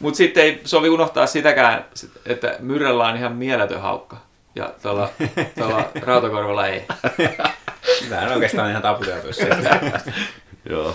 [0.00, 1.84] Mutta sitten ei sovi unohtaa sitäkään,
[2.26, 4.29] että Myrrellä on ihan mieletön haukka.
[4.54, 5.10] Ja tuolla,
[5.58, 6.86] tuolla Rautakorvalla ei.
[8.08, 9.28] Tämä on oikeastaan ihan taputeltu.
[10.70, 10.94] Joo.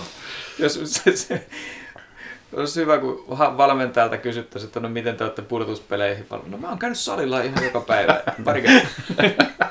[0.58, 1.46] Jos se, se,
[2.52, 3.24] olisi hyvä, kun
[3.56, 6.50] valmentajalta kysyttäisiin, että no miten te olette pudotuspeleihin paljon.
[6.50, 8.64] No mä oon käynyt salilla ihan joka päivä, pari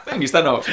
[0.05, 0.71] Penkistä nousi.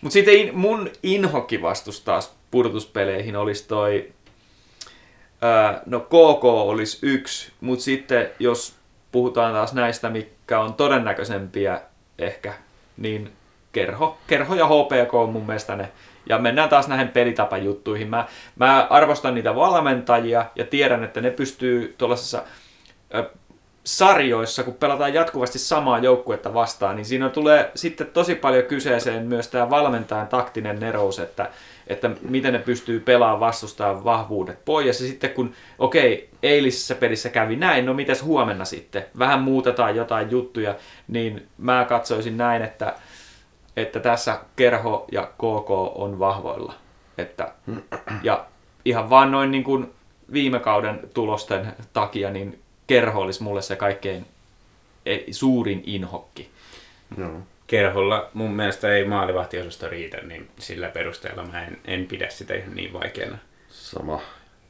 [0.00, 4.12] Mutta sitten mun inhokki vastus taas pudotuspeleihin olisi toi,
[5.42, 8.74] ää, no KK olisi yksi, mutta sitten jos
[9.14, 11.80] puhutaan taas näistä, mikä on todennäköisempiä
[12.18, 12.54] ehkä,
[12.96, 13.32] niin
[13.72, 15.92] kerho, kerho ja HPK on mun mielestä ne
[16.26, 18.08] ja mennään taas näihin pelitapajuttuihin.
[18.08, 22.42] Mä, mä arvostan niitä valmentajia ja tiedän, että ne pystyy tuollaisessa
[23.84, 29.48] sarjoissa, kun pelataan jatkuvasti samaa joukkuetta vastaan, niin siinä tulee sitten tosi paljon kyseeseen myös
[29.48, 31.50] tämä valmentajan taktinen nerous, että,
[31.86, 34.86] että miten ne pystyy pelaamaan vastustaa vahvuudet pois.
[34.86, 39.04] Ja sitten kun, okei, eilisessä pelissä kävi näin, no mitäs huomenna sitten?
[39.18, 40.74] Vähän muutetaan jotain juttuja,
[41.08, 42.94] niin mä katsoisin näin, että
[43.76, 46.74] että tässä Kerho ja KK on vahvoilla.
[47.18, 47.52] Että,
[48.22, 48.44] ja
[48.84, 49.94] ihan vaan noin niin kuin
[50.32, 54.26] viime kauden tulosten takia, niin Kerho olisi mulle se kaikkein
[55.30, 56.50] suurin inhokki.
[57.16, 57.40] No.
[57.66, 62.74] Kerholla mun mielestä ei maalivahtiosasto riitä, niin sillä perusteella mä en, en pidä sitä ihan
[62.74, 63.38] niin vaikeana.
[63.68, 64.20] Sama.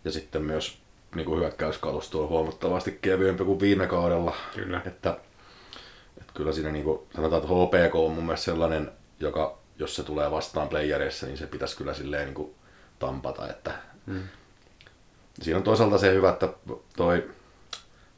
[0.05, 0.79] Ja sitten myös
[1.15, 4.37] niin kuin hyökkäyskalusto on huomattavasti kevyempi kuin viime kaudella.
[4.55, 4.81] Kyllä.
[4.87, 5.17] Että
[6.35, 10.31] kyllä siinä niin kuin, sanotaan, että HPK on mun mielestä sellainen, joka jos se tulee
[10.31, 12.55] vastaan playereissa, niin se pitäisi kyllä silleen niin kuin
[12.99, 13.49] tampata.
[13.49, 13.75] Että
[14.07, 14.23] mm.
[15.43, 16.49] Siinä on toisaalta se hyvä, että
[16.97, 17.31] toi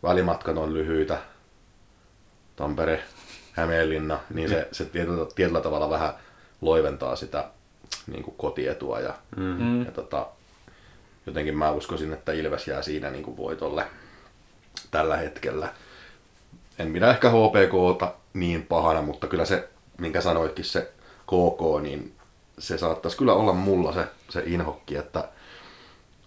[0.03, 1.19] välimatkat on lyhyitä.
[2.57, 3.03] Tampere,
[3.53, 6.15] Hämeenlinna, niin se, se tietyllä, tietyllä tavalla vähän
[6.61, 7.51] loiventaa sitä
[8.07, 9.01] niin kuin kotietua.
[9.01, 9.85] Ja, mm.
[9.85, 10.27] ja tota,
[11.27, 13.87] jotenkin mä uskoisin, että Ilves jää siinä niin kuin voitolle
[14.91, 15.69] tällä hetkellä
[16.79, 22.15] en minä ehkä HPKta niin pahana, mutta kyllä se, minkä sanoitkin, se KK, niin
[22.59, 25.29] se saattaisi kyllä olla mulla se, se inhokki, että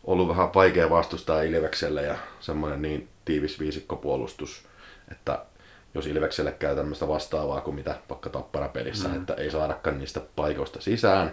[0.04, 4.64] ollut vähän vaikea vastustaa Ilvekselle ja semmoinen niin tiivis viisikkopuolustus,
[5.12, 5.46] että
[5.94, 9.16] jos Ilvekselle käy tämmöistä vastaavaa kuin mitä vaikka Tappara-pelissä, mm.
[9.16, 11.32] että ei saadakaan niistä paikoista sisään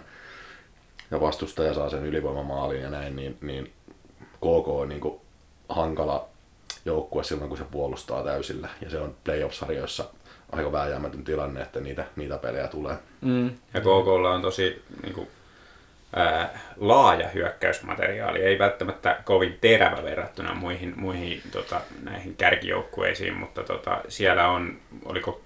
[1.11, 3.73] ja vastustaja saa sen ylivoimamaalin ja näin, niin, niin
[4.35, 5.21] KK on niin kuin
[5.69, 6.27] hankala
[6.85, 8.69] joukkue silloin, kun se puolustaa täysillä.
[8.81, 10.05] Ja se on playoff-sarjoissa
[10.51, 12.95] aika vääjäämätön tilanne, että niitä, niitä pelejä tulee.
[13.21, 13.47] Mm.
[13.47, 15.27] Ja KKlla on tosi niin kuin,
[16.77, 24.47] laaja hyökkäysmateriaali, ei välttämättä kovin terävä verrattuna muihin, muihin tota, näihin kärkijoukkueisiin, mutta tota, siellä
[24.47, 25.41] on, oliko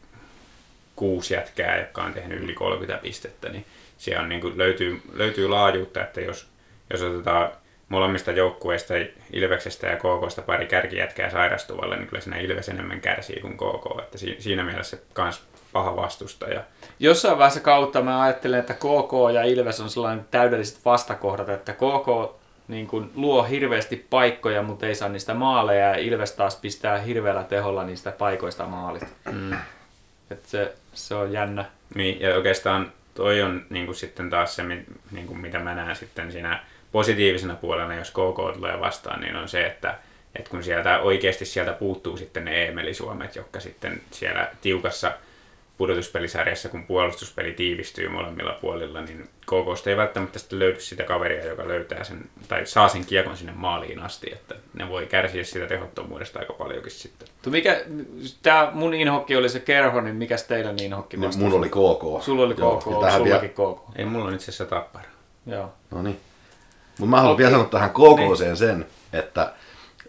[0.95, 3.65] kuusi jätkää, jotka on tehnyt yli 30 pistettä, niin
[3.97, 6.49] siellä on, niin kuin, löytyy, löytyy laajuutta, että jos,
[6.89, 7.51] jos otetaan
[7.89, 8.93] molemmista joukkueista,
[9.33, 13.99] Ilveksestä ja KKsta pari kärkijätkää sairastuvalle, niin kyllä siinä Ilves enemmän kärsii kuin KK.
[14.03, 15.43] Että siinä mielessä kans
[15.73, 16.61] paha vastustaja.
[16.99, 22.35] Jossain vaiheessa kautta mä ajattelen, että KK ja Ilves on sellainen täydelliset vastakohdat, että KK
[22.67, 27.43] niin kuin luo hirveästi paikkoja, mutta ei saa niistä maaleja, ja Ilves taas pistää hirveällä
[27.43, 29.03] teholla niistä paikoista maalit.
[29.31, 29.53] Mm.
[30.31, 31.65] Et se, se on jännä.
[31.95, 34.63] Niin, ja oikeastaan toi on niin kuin sitten taas se,
[35.11, 36.59] niin kuin mitä mä näen sitten siinä
[36.91, 39.95] positiivisena puolena, jos KK tulee vastaan, niin on se, että,
[40.35, 45.11] että kun sieltä oikeasti sieltä puuttuu sitten ne Eemeli Suomet, jotka sitten siellä tiukassa
[45.81, 51.67] pudotuspelisarjassa, kun puolustuspeli tiivistyy molemmilla puolilla, niin KKsta ei välttämättä sitten löydy sitä kaveria, joka
[51.67, 56.39] löytää sen, tai saa sen kiekon sinne maaliin asti, että ne voi kärsiä sitä tehottomuudesta
[56.39, 57.27] aika paljonkin sitten.
[57.45, 57.81] Mikä,
[58.43, 61.45] tämä mun inhokki oli se kerho, niin mikäs teidän inhokki Niin vastasi?
[61.45, 62.23] mun oli KK.
[62.23, 63.81] Sulla oli Joo, KK, sullakin vielä- KK.
[63.95, 65.05] Ei mulla on itse asiassa tappara.
[65.45, 65.73] Joo.
[65.91, 66.19] No niin.
[66.99, 67.43] Mutta mä haluan Okei.
[67.43, 69.53] vielä sanoa tähän KKCen sen, että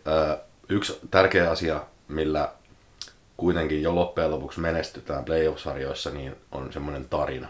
[0.07, 2.49] ö, yksi tärkeä asia, millä
[3.43, 7.49] kuitenkin jo loppujen lopuksi menestytään playoff-sarjoissa, niin on semmoinen tarina.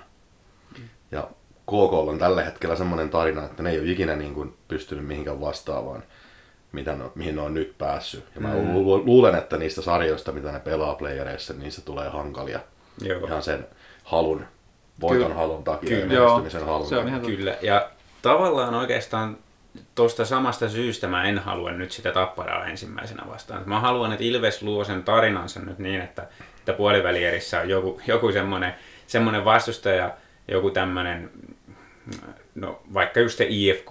[1.10, 1.28] Ja
[1.66, 5.40] KK on tällä hetkellä semmoinen tarina, että ne ei ole ikinä niin kuin pystynyt mihinkään
[5.40, 6.02] vastaavaan,
[6.72, 8.24] mitä ne, mihin ne on nyt päässyt.
[8.34, 12.60] Ja mä lu- luulen, että niistä sarjoista, mitä ne pelaa playereissa, niin niistä tulee hankalia.
[13.02, 13.26] Joo.
[13.26, 13.66] Ihan sen
[14.04, 14.44] halun,
[15.00, 15.34] voiton Kyllä.
[15.34, 16.14] halun takia Kyllä.
[16.14, 17.16] ja menestymisen halun se on takia.
[17.18, 17.26] ihan.
[17.36, 17.90] Kyllä, ja
[18.22, 19.36] tavallaan oikeastaan
[19.94, 23.62] tuosta samasta syystä mä en halua nyt sitä tapparaa ensimmäisenä vastaan.
[23.66, 26.26] Mä haluan, että Ilves luo sen tarinansa nyt niin, että,
[26.58, 28.74] että puolivälierissä on joku, joku semmoinen,
[29.06, 30.10] semmoinen vastustaja,
[30.48, 31.30] joku tämmöinen,
[32.54, 33.90] no vaikka just se IFK,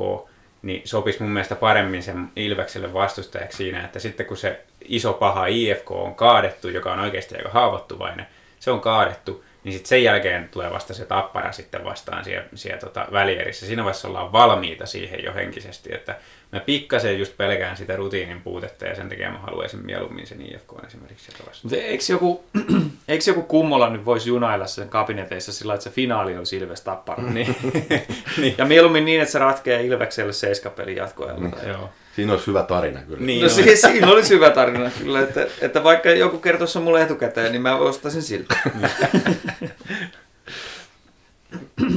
[0.62, 5.46] niin sopisi mun mielestä paremmin sen Ilvekselle vastustajaksi siinä, että sitten kun se iso paha
[5.46, 8.28] IFK on kaadettu, joka on oikeasti aika haavoittuvainen,
[8.60, 12.80] se on kaadettu, niin sitten sen jälkeen tulee vasta se tappara sitten vastaan siellä, siellä
[12.80, 13.66] tota välierissä.
[13.66, 16.16] Siinä vaiheessa ollaan valmiita siihen jo henkisesti, että
[16.52, 20.74] mä pikkasen just pelkään sitä rutiinin puutetta ja sen takia mä haluaisin mieluummin sen IFK
[20.88, 21.60] esimerkiksi sieltä vastaan.
[21.72, 22.44] Mutta eikö joku,
[23.08, 27.24] eikö joku kummola nyt voisi junailla sen kabineteissa sillä, että se finaali on Ilves Tappara?
[27.24, 27.56] Niin.
[28.42, 28.56] niin.
[28.58, 31.50] Ja mieluummin niin, että se ratkeaa Ilvekselle seiskapelin jatkoajalla.
[31.50, 31.90] tai- Joo.
[32.16, 33.20] Siinä olisi hyvä tarina kyllä.
[33.20, 33.50] Niin No on.
[33.50, 37.62] si- siinä olisi hyvä tarina kyllä, että, että vaikka joku kertoisi sen mulle etukäteen, niin
[37.62, 38.56] mä ostaisin siltä.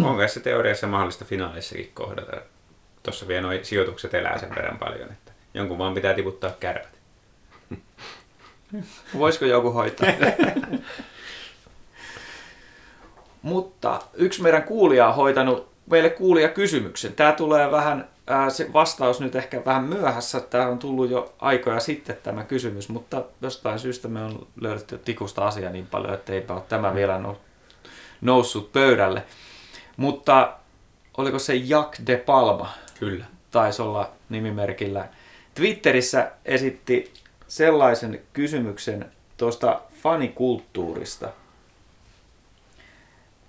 [0.05, 2.33] On kai se teoriassa mahdollista finaalissakin kohdata.
[3.03, 6.95] Tuossa vielä nuo sijoitukset elää sen verran paljon, että jonkun vaan pitää tiputtaa kärpät.
[9.19, 10.09] Voisiko joku hoitaa?
[13.43, 17.13] Mutta yksi meidän kuulija on hoitanut meille kuulija kysymyksen.
[17.15, 20.41] Tämä tulee vähän, ää, se vastaus nyt ehkä vähän myöhässä.
[20.41, 25.47] Tämä on tullut jo aikoja sitten tämä kysymys, mutta jostain syystä me on löydetty tikusta
[25.47, 27.37] asiaa niin paljon, että eipä ole tämä vielä nou-
[28.21, 29.25] noussut pöydälle.
[29.97, 30.57] Mutta
[31.17, 32.73] oliko se Jack de Palma?
[33.01, 33.25] Kyllä.
[33.51, 35.09] taisi olla nimimerkillä.
[35.55, 37.13] Twitterissä esitti
[37.49, 41.29] sellaisen kysymyksen tuosta fanikulttuurista,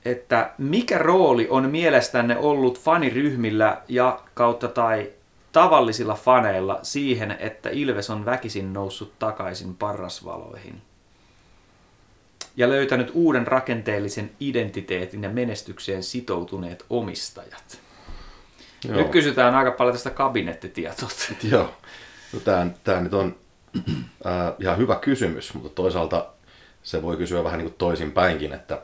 [0.06, 5.12] että mikä rooli on mielestänne ollut faniryhmillä ja kautta tai
[5.52, 10.82] tavallisilla faneilla siihen, että Ilves on väkisin noussut takaisin parrasvaloihin
[12.58, 17.80] ja löytänyt uuden rakenteellisen identiteetin ja menestykseen sitoutuneet omistajat?
[18.88, 18.98] Joo.
[18.98, 21.10] Nyt kysytään aika paljon tästä kabinettitietoa.
[21.52, 21.74] Joo.
[22.34, 23.36] No, tämä, tämä nyt on
[24.26, 26.28] äh, ihan hyvä kysymys, mutta toisaalta
[26.84, 28.82] se voi kysyä vähän niin kuin toisinpäinkin, että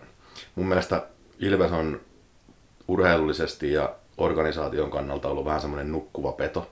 [0.56, 1.08] mun mielestä
[1.40, 2.02] Ilves on
[2.88, 6.72] urheilullisesti ja organisaation kannalta ollut vähän semmoinen nukkuva peto,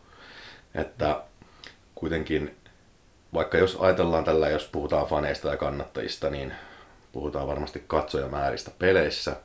[0.75, 1.23] että
[1.95, 2.55] kuitenkin
[3.33, 6.53] vaikka jos ajatellaan tällä, jos puhutaan faneista ja kannattajista, niin
[7.11, 9.35] puhutaan varmasti katsojamääristä peleissä.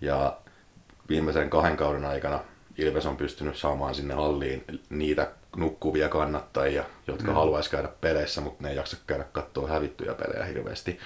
[0.00, 0.36] Ja
[1.08, 2.40] viimeisen kahden kauden aikana
[2.78, 7.34] Ilves on pystynyt saamaan sinne halliin niitä nukkuvia kannattajia, jotka mm.
[7.34, 10.98] haluaisi käydä peleissä, mutta ne ei jaksa käydä katsoa hävittyjä pelejä hirveästi.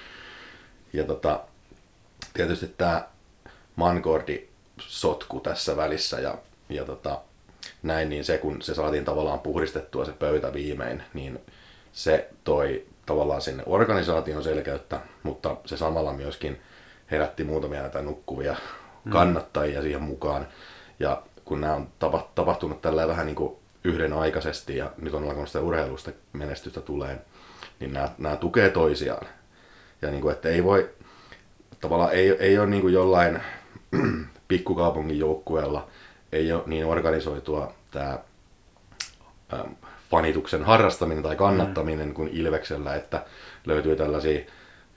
[0.93, 1.39] Ja tota,
[2.37, 3.07] tietysti tämä
[3.75, 4.47] Mankordi
[4.79, 6.37] sotku tässä välissä ja,
[6.69, 7.21] ja tota,
[7.83, 11.39] näin, niin se kun se saatiin tavallaan puhdistettua se pöytä viimein, niin
[11.93, 16.61] se toi tavallaan sinne organisaation selkeyttä, mutta se samalla myöskin
[17.11, 18.55] herätti muutamia näitä nukkuvia
[19.09, 20.47] kannattajia siihen mukaan.
[20.99, 25.47] Ja kun nämä on tapa- tapahtunut tällä vähän niin kuin yhdenaikaisesti ja nyt on alkanut
[25.47, 27.21] sitä urheilusta menestystä tulee,
[27.79, 29.27] niin nämä, nämä tukee toisiaan.
[30.01, 30.89] Ja niin kuin, että ei voi,
[31.81, 33.41] tavallaan ei, ei ole niin kuin jollain
[34.47, 35.87] pikkukaupungin joukkueella,
[36.31, 38.19] ei ole niin organisoitua tämä
[39.53, 39.71] ähm,
[40.11, 43.25] fanituksen harrastaminen tai kannattaminen kuin Ilveksellä, että
[43.65, 44.41] löytyy tällaisia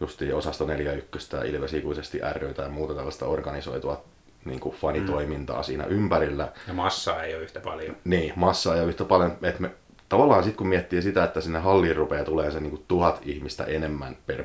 [0.00, 4.04] justi osasto 41 ja Ilves ikuisesti ry tai muuta tällaista organisoitua
[4.44, 6.52] niin kuin fanitoimintaa siinä ympärillä.
[6.68, 7.96] Ja massaa ei ole yhtä paljon.
[8.04, 9.70] Niin, massaa ja yhtä paljon, että me
[10.08, 13.64] tavallaan sitten kun miettii sitä, että sinne halliin rupeaa tulee se niin kuin tuhat ihmistä
[13.64, 14.44] enemmän per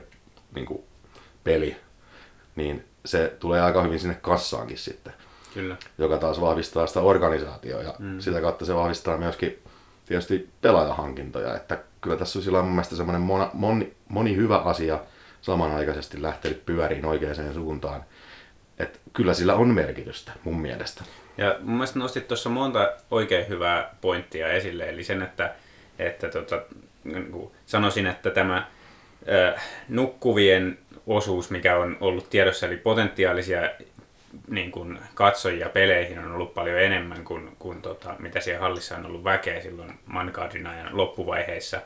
[0.55, 0.83] niin kuin
[1.43, 1.77] peli,
[2.55, 5.13] niin se tulee aika hyvin sinne kassaankin sitten,
[5.53, 5.77] Kyllä.
[5.97, 8.19] joka taas vahvistaa sitä organisaatiota ja mm.
[8.19, 9.59] sitä kautta se vahvistaa myöskin
[10.05, 14.99] tietysti pelaajahankintoja, että kyllä tässä on sillä mun mielestä semmoinen moni, moni, moni hyvä asia
[15.41, 18.03] samanaikaisesti lähtenyt pyöriin oikeaan suuntaan,
[18.79, 21.03] että kyllä sillä on merkitystä mun mielestä.
[21.37, 25.55] Ja mun mielestä nostit tuossa monta oikein hyvää pointtia esille, eli sen, että,
[25.99, 26.61] että tota,
[27.03, 28.67] niin sanoisin, että tämä
[29.89, 33.69] nukkuvien osuus, mikä on ollut tiedossa, eli potentiaalisia
[34.47, 39.05] niin kuin katsojia peleihin on ollut paljon enemmän kuin, kuin tota, mitä siellä hallissa on
[39.05, 41.81] ollut väkeä silloin Mancardin ajan loppuvaiheissa,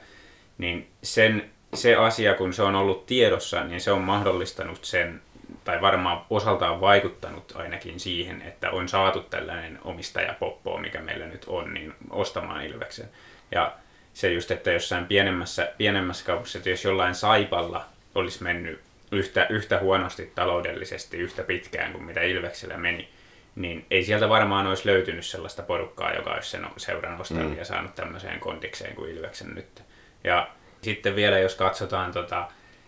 [0.58, 5.22] niin sen, se asia, kun se on ollut tiedossa, niin se on mahdollistanut sen,
[5.64, 11.74] tai varmaan osaltaan vaikuttanut ainakin siihen, että on saatu tällainen omistajapoppo, mikä meillä nyt on,
[11.74, 13.10] niin ostamaan Ilveksen.
[13.52, 13.74] Ja
[14.20, 18.80] se just, että jossain pienemmässä, pienemmässä kaupassa, että jos jollain Saipalla olisi mennyt
[19.12, 23.10] yhtä, yhtä huonosti taloudellisesti yhtä pitkään kuin mitä Ilveksellä meni,
[23.56, 27.58] niin ei sieltä varmaan olisi löytynyt sellaista porukkaa, joka olisi sen seuran ostanut mm.
[27.58, 29.84] ja saanut tämmöiseen kondikseen kuin Ilveksen nyt.
[30.24, 30.50] Ja
[30.82, 32.48] sitten vielä jos katsotaan tota,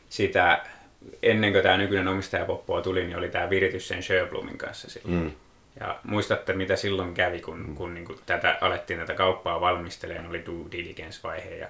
[0.10, 0.66] sitä,
[1.24, 5.24] ennen kuin tämä nykyinen omistajapoppoa tuli, niin oli tämä viritys sen Sjöblumin kanssa silloin.
[5.24, 5.32] Mm.
[5.80, 7.76] Ja muistatte, mitä silloin kävi, kun, mm.
[7.76, 11.67] kun niin kuin tätä, alettiin tätä kauppaa valmistelemaan, oli due diligence-vaihe ja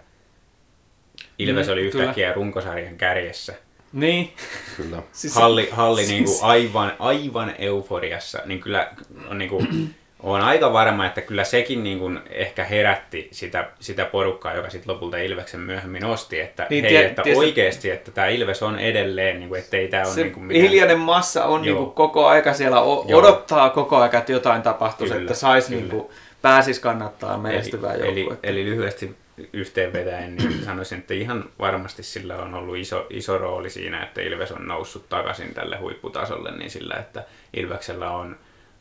[1.39, 2.33] Ilves mm, oli yhtäkkiä kyllä.
[2.33, 3.53] runkosarjan kärjessä–
[3.93, 4.33] niin.
[4.77, 5.03] Kyllä.
[5.11, 6.11] Siis, halli halli siis...
[6.11, 8.91] Niin kuin aivan, aivan euforiassa, niin kyllä
[9.27, 9.67] on niin kuin,
[10.24, 14.93] on aika varma, että kyllä sekin niin kuin ehkä herätti sitä, sitä porukkaa, joka sitten
[14.93, 18.80] lopulta Ilveksen myöhemmin osti, että niin, hei, tie, että tietysti, oikeasti, että tämä Ilves on
[18.80, 20.63] edelleen, niin kuin, ettei tämä ole niin kuin mitään...
[20.63, 25.13] hiljainen massa on niin kuin koko aika siellä, o- odottaa koko aika, että jotain tapahtuisi,
[25.13, 26.07] kyllä, että saisi niin kuin,
[26.41, 28.47] pääsis kannattaa menestyvää joukkuetta.
[28.47, 29.15] Eli, eli lyhyesti
[29.53, 34.51] yhteenvetäen, niin sanoisin, että ihan varmasti sillä on ollut iso, iso rooli siinä, että Ilves
[34.51, 38.38] on noussut takaisin tälle huipputasolle, niin sillä, että Ilveksellä on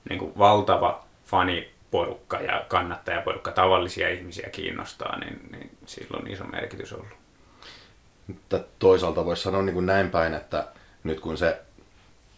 [0.08, 6.92] niin kuin valtava faniporukka ja kannattajaporukka, tavallisia ihmisiä kiinnostaa, niin, niin sillä on iso merkitys
[6.92, 7.08] ollut.
[8.26, 10.66] Mutta toisaalta voisi sanoa niin kuin näin päin, että
[11.04, 11.60] nyt kun se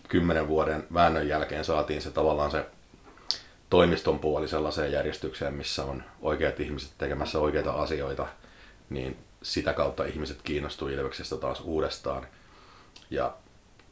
[0.08, 2.66] kymmenen vuoden väännön jälkeen saatiin se tavallaan se
[3.70, 8.26] toimiston puoli sellaiseen järjestykseen, missä on oikeat ihmiset tekemässä oikeita asioita,
[8.90, 12.26] niin sitä kautta ihmiset kiinnostuu Ilveksestä taas uudestaan.
[13.10, 13.34] Ja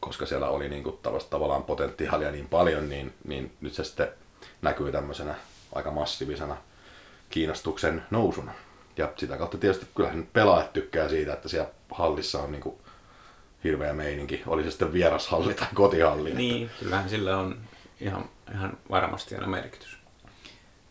[0.00, 0.98] koska siellä oli niin kuin
[1.30, 4.08] tavallaan potentiaalia niin paljon, niin, niin nyt se sitten
[4.62, 5.34] näkyy tämmöisenä
[5.72, 6.56] aika massiivisena
[7.30, 8.52] kiinnostuksen nousuna.
[8.96, 12.76] Ja sitä kautta tietysti kyllähän pelaajat tykkää siitä, että siellä hallissa on niin kuin
[13.64, 16.34] hirveä meininki, oli se sitten vierashalli tai kotihalli.
[16.34, 16.78] Niin, että...
[16.78, 17.58] kyllähän sillä on
[18.00, 19.98] ihan, ihan varmasti aina merkitys.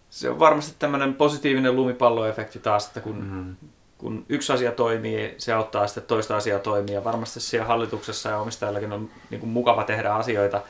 [0.09, 3.67] Se on varmasti tämmöinen positiivinen lumipalloefekti taas, että kun, mm.
[3.97, 6.93] kun yksi asia toimii, se auttaa sitten toista asiaa toimia.
[6.93, 10.61] Ja varmasti siellä hallituksessa ja omistajallakin on niin kuin mukava tehdä asioita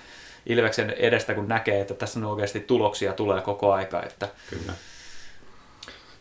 [0.49, 4.03] Ilveksen edestä, kun näkee, että tässä on oikeasti tuloksia tulee koko aika.
[4.03, 4.27] Että...
[4.49, 4.73] Kyllä.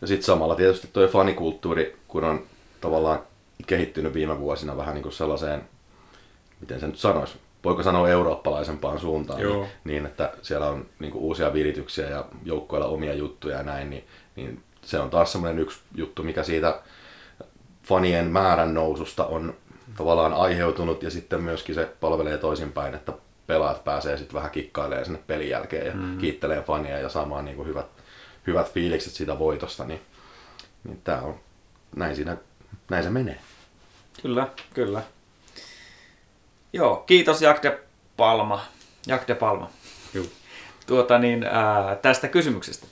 [0.00, 2.46] Ja sitten samalla tietysti tuo fanikulttuuri, kun on
[2.80, 3.22] tavallaan
[3.66, 5.68] kehittynyt viime vuosina vähän niin kuin sellaiseen,
[6.60, 9.62] miten se nyt sanoisi, voiko sanoa eurooppalaisempaan suuntaan, Joo.
[9.62, 13.90] Niin, niin että siellä on niin kuin uusia virityksiä ja joukkoilla omia juttuja ja näin,
[13.90, 14.04] niin,
[14.36, 16.80] niin se on taas semmoinen yksi juttu, mikä siitä
[17.82, 19.54] fanien määrän noususta on
[19.96, 23.12] tavallaan aiheutunut ja sitten myöskin se palvelee toisinpäin, että
[23.48, 26.18] pelaajat pääsee sitten vähän kikkailemaan sinne pelin jälkeen ja mm.
[26.18, 27.86] kiittelee fania ja saamaan niin kuin hyvät,
[28.46, 30.00] hyvät fiilikset siitä voitosta, niin,
[30.84, 31.40] niin tämä on,
[31.96, 32.36] näin, siinä,
[32.90, 33.38] näin se menee.
[34.22, 35.02] Kyllä, kyllä.
[36.72, 37.78] Joo, kiitos Jack de
[38.16, 38.64] Palma.
[39.06, 39.70] Jack de Palma.
[40.14, 40.24] Joo.
[40.86, 42.86] Tuota niin, ää, tästä kysymyksestä.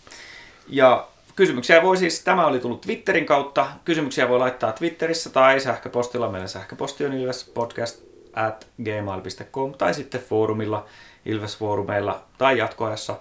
[0.69, 3.67] Ja kysymyksiä voi siis, tämä oli tullut Twitterin kautta.
[3.85, 6.31] Kysymyksiä voi laittaa Twitterissä tai sähköpostilla.
[6.31, 10.87] Meidän sähköposti on ilvespodcast at gmail.com tai sitten foorumilla,
[11.27, 13.17] Ilves-foorumeilla tai jatkoajassa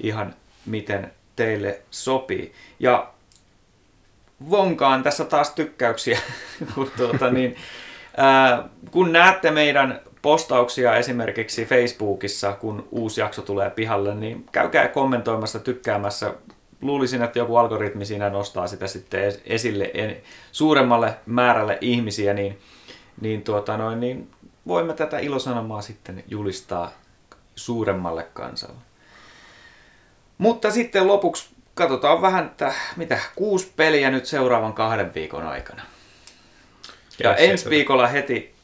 [0.00, 0.34] ihan
[0.66, 2.52] miten teille sopii.
[2.80, 3.10] Ja
[4.50, 6.18] vonkaan tässä taas tykkäyksiä,
[6.74, 7.56] kun tuota niin,
[8.90, 16.34] kun näette meidän postauksia esimerkiksi Facebookissa, kun uusi jakso tulee pihalle, niin käykää kommentoimassa, tykkäämässä.
[16.82, 19.92] Luulisin, että joku algoritmi siinä nostaa sitä sitten esille
[20.52, 22.58] suuremmalle määrälle ihmisiä, niin,
[23.20, 24.28] niin, tuota noin, niin
[24.70, 26.92] voimme tätä ilosanomaa sitten julistaa
[27.56, 28.80] suuremmalle kansalle.
[30.38, 35.82] Mutta sitten lopuksi katsotaan vähän, että mitä, kuusi peliä nyt seuraavan kahden viikon aikana.
[37.22, 38.54] Ja ensi viikolla heti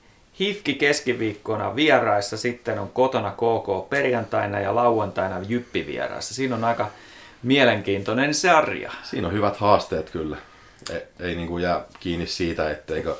[0.40, 6.34] Hifki keskiviikkona vieraissa, sitten on kotona KK perjantaina ja lauantaina Jyppi vieraissa.
[6.34, 6.90] Siinä on aika
[7.42, 8.92] mielenkiintoinen sarja.
[9.02, 10.36] Siinä on hyvät haasteet kyllä.
[10.92, 13.16] Ei, ei niin kuin jää kiinni siitä, etteikö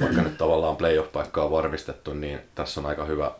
[0.00, 3.32] vaikka nyt tavallaan playoff-paikkaa on varmistettu, niin tässä on aika hyvä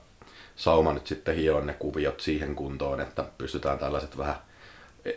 [0.57, 4.37] sauma nyt sitten hioa ne kuviot siihen kuntoon, että pystytään tällaiset vähän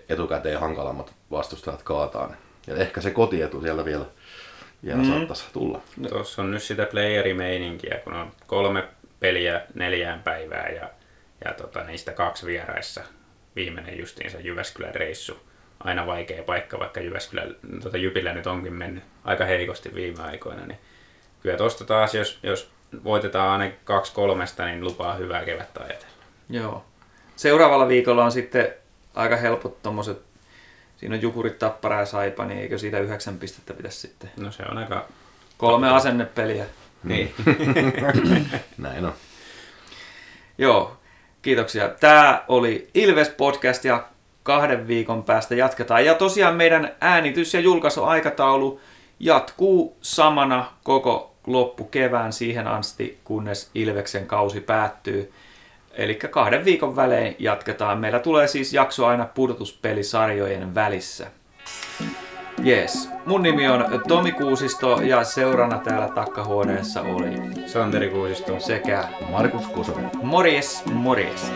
[0.10, 2.38] etukäteen hankalammat vastustajat kaataan.
[2.68, 4.06] Ja ehkä se kotietu siellä vielä
[4.86, 5.10] vielä mm.
[5.10, 5.82] saattaisi tulla.
[5.98, 6.10] No.
[6.10, 8.84] Tuossa on nyt sitä playerimeininkiä, kun on kolme
[9.20, 10.90] peliä neljään päivää ja,
[11.46, 13.02] ja tota, niistä kaksi vieraissa.
[13.56, 15.40] Viimeinen justiinsa Jyväskylän reissu.
[15.80, 20.80] Aina vaikea paikka, vaikka Jyväskylän, tota Jypillä nyt onkin mennyt aika heikosti viime aikoina, niin,
[21.44, 22.72] kyllä tosta taas, jos, jos
[23.04, 26.14] voitetaan aina kaksi kolmesta, niin lupaa hyvää kevättä ajatella.
[26.50, 26.86] Joo.
[27.36, 28.74] Seuraavalla viikolla on sitten
[29.16, 30.22] aika helpot tommoset,
[30.98, 34.32] siinä on Jukurit, Tappara ja Saipa, niin eikö siitä yhdeksän pistettä pitäisi sitten?
[34.38, 35.06] No se on aika...
[35.58, 36.66] Kolme asennepeliä.
[37.04, 37.34] Niin.
[38.78, 39.14] Näin on.
[40.58, 40.98] Joo,
[41.42, 41.90] kiitoksia.
[41.90, 44.08] Tämä oli Ilves Podcast ja
[44.44, 46.06] kahden viikon päästä jatketaan.
[46.06, 48.82] Ja tosiaan meidän äänitys- ja julkaisuaikataulu
[49.20, 55.32] jatkuu samana koko loppukevään siihen asti, kunnes Ilveksen kausi päättyy.
[55.94, 57.98] Eli kahden viikon välein jatketaan.
[57.98, 61.28] Meillä tulee siis jakso aina pudotuspelisarjojen välissä.
[62.64, 63.10] Jees.
[63.26, 67.36] Mun nimi on Tomi Kuusisto ja seurana täällä takkahuoneessa oli
[67.68, 68.60] Santeri Kuusisto.
[68.60, 70.12] sekä Markus Kosonen.
[70.24, 71.52] Morjes, morjes.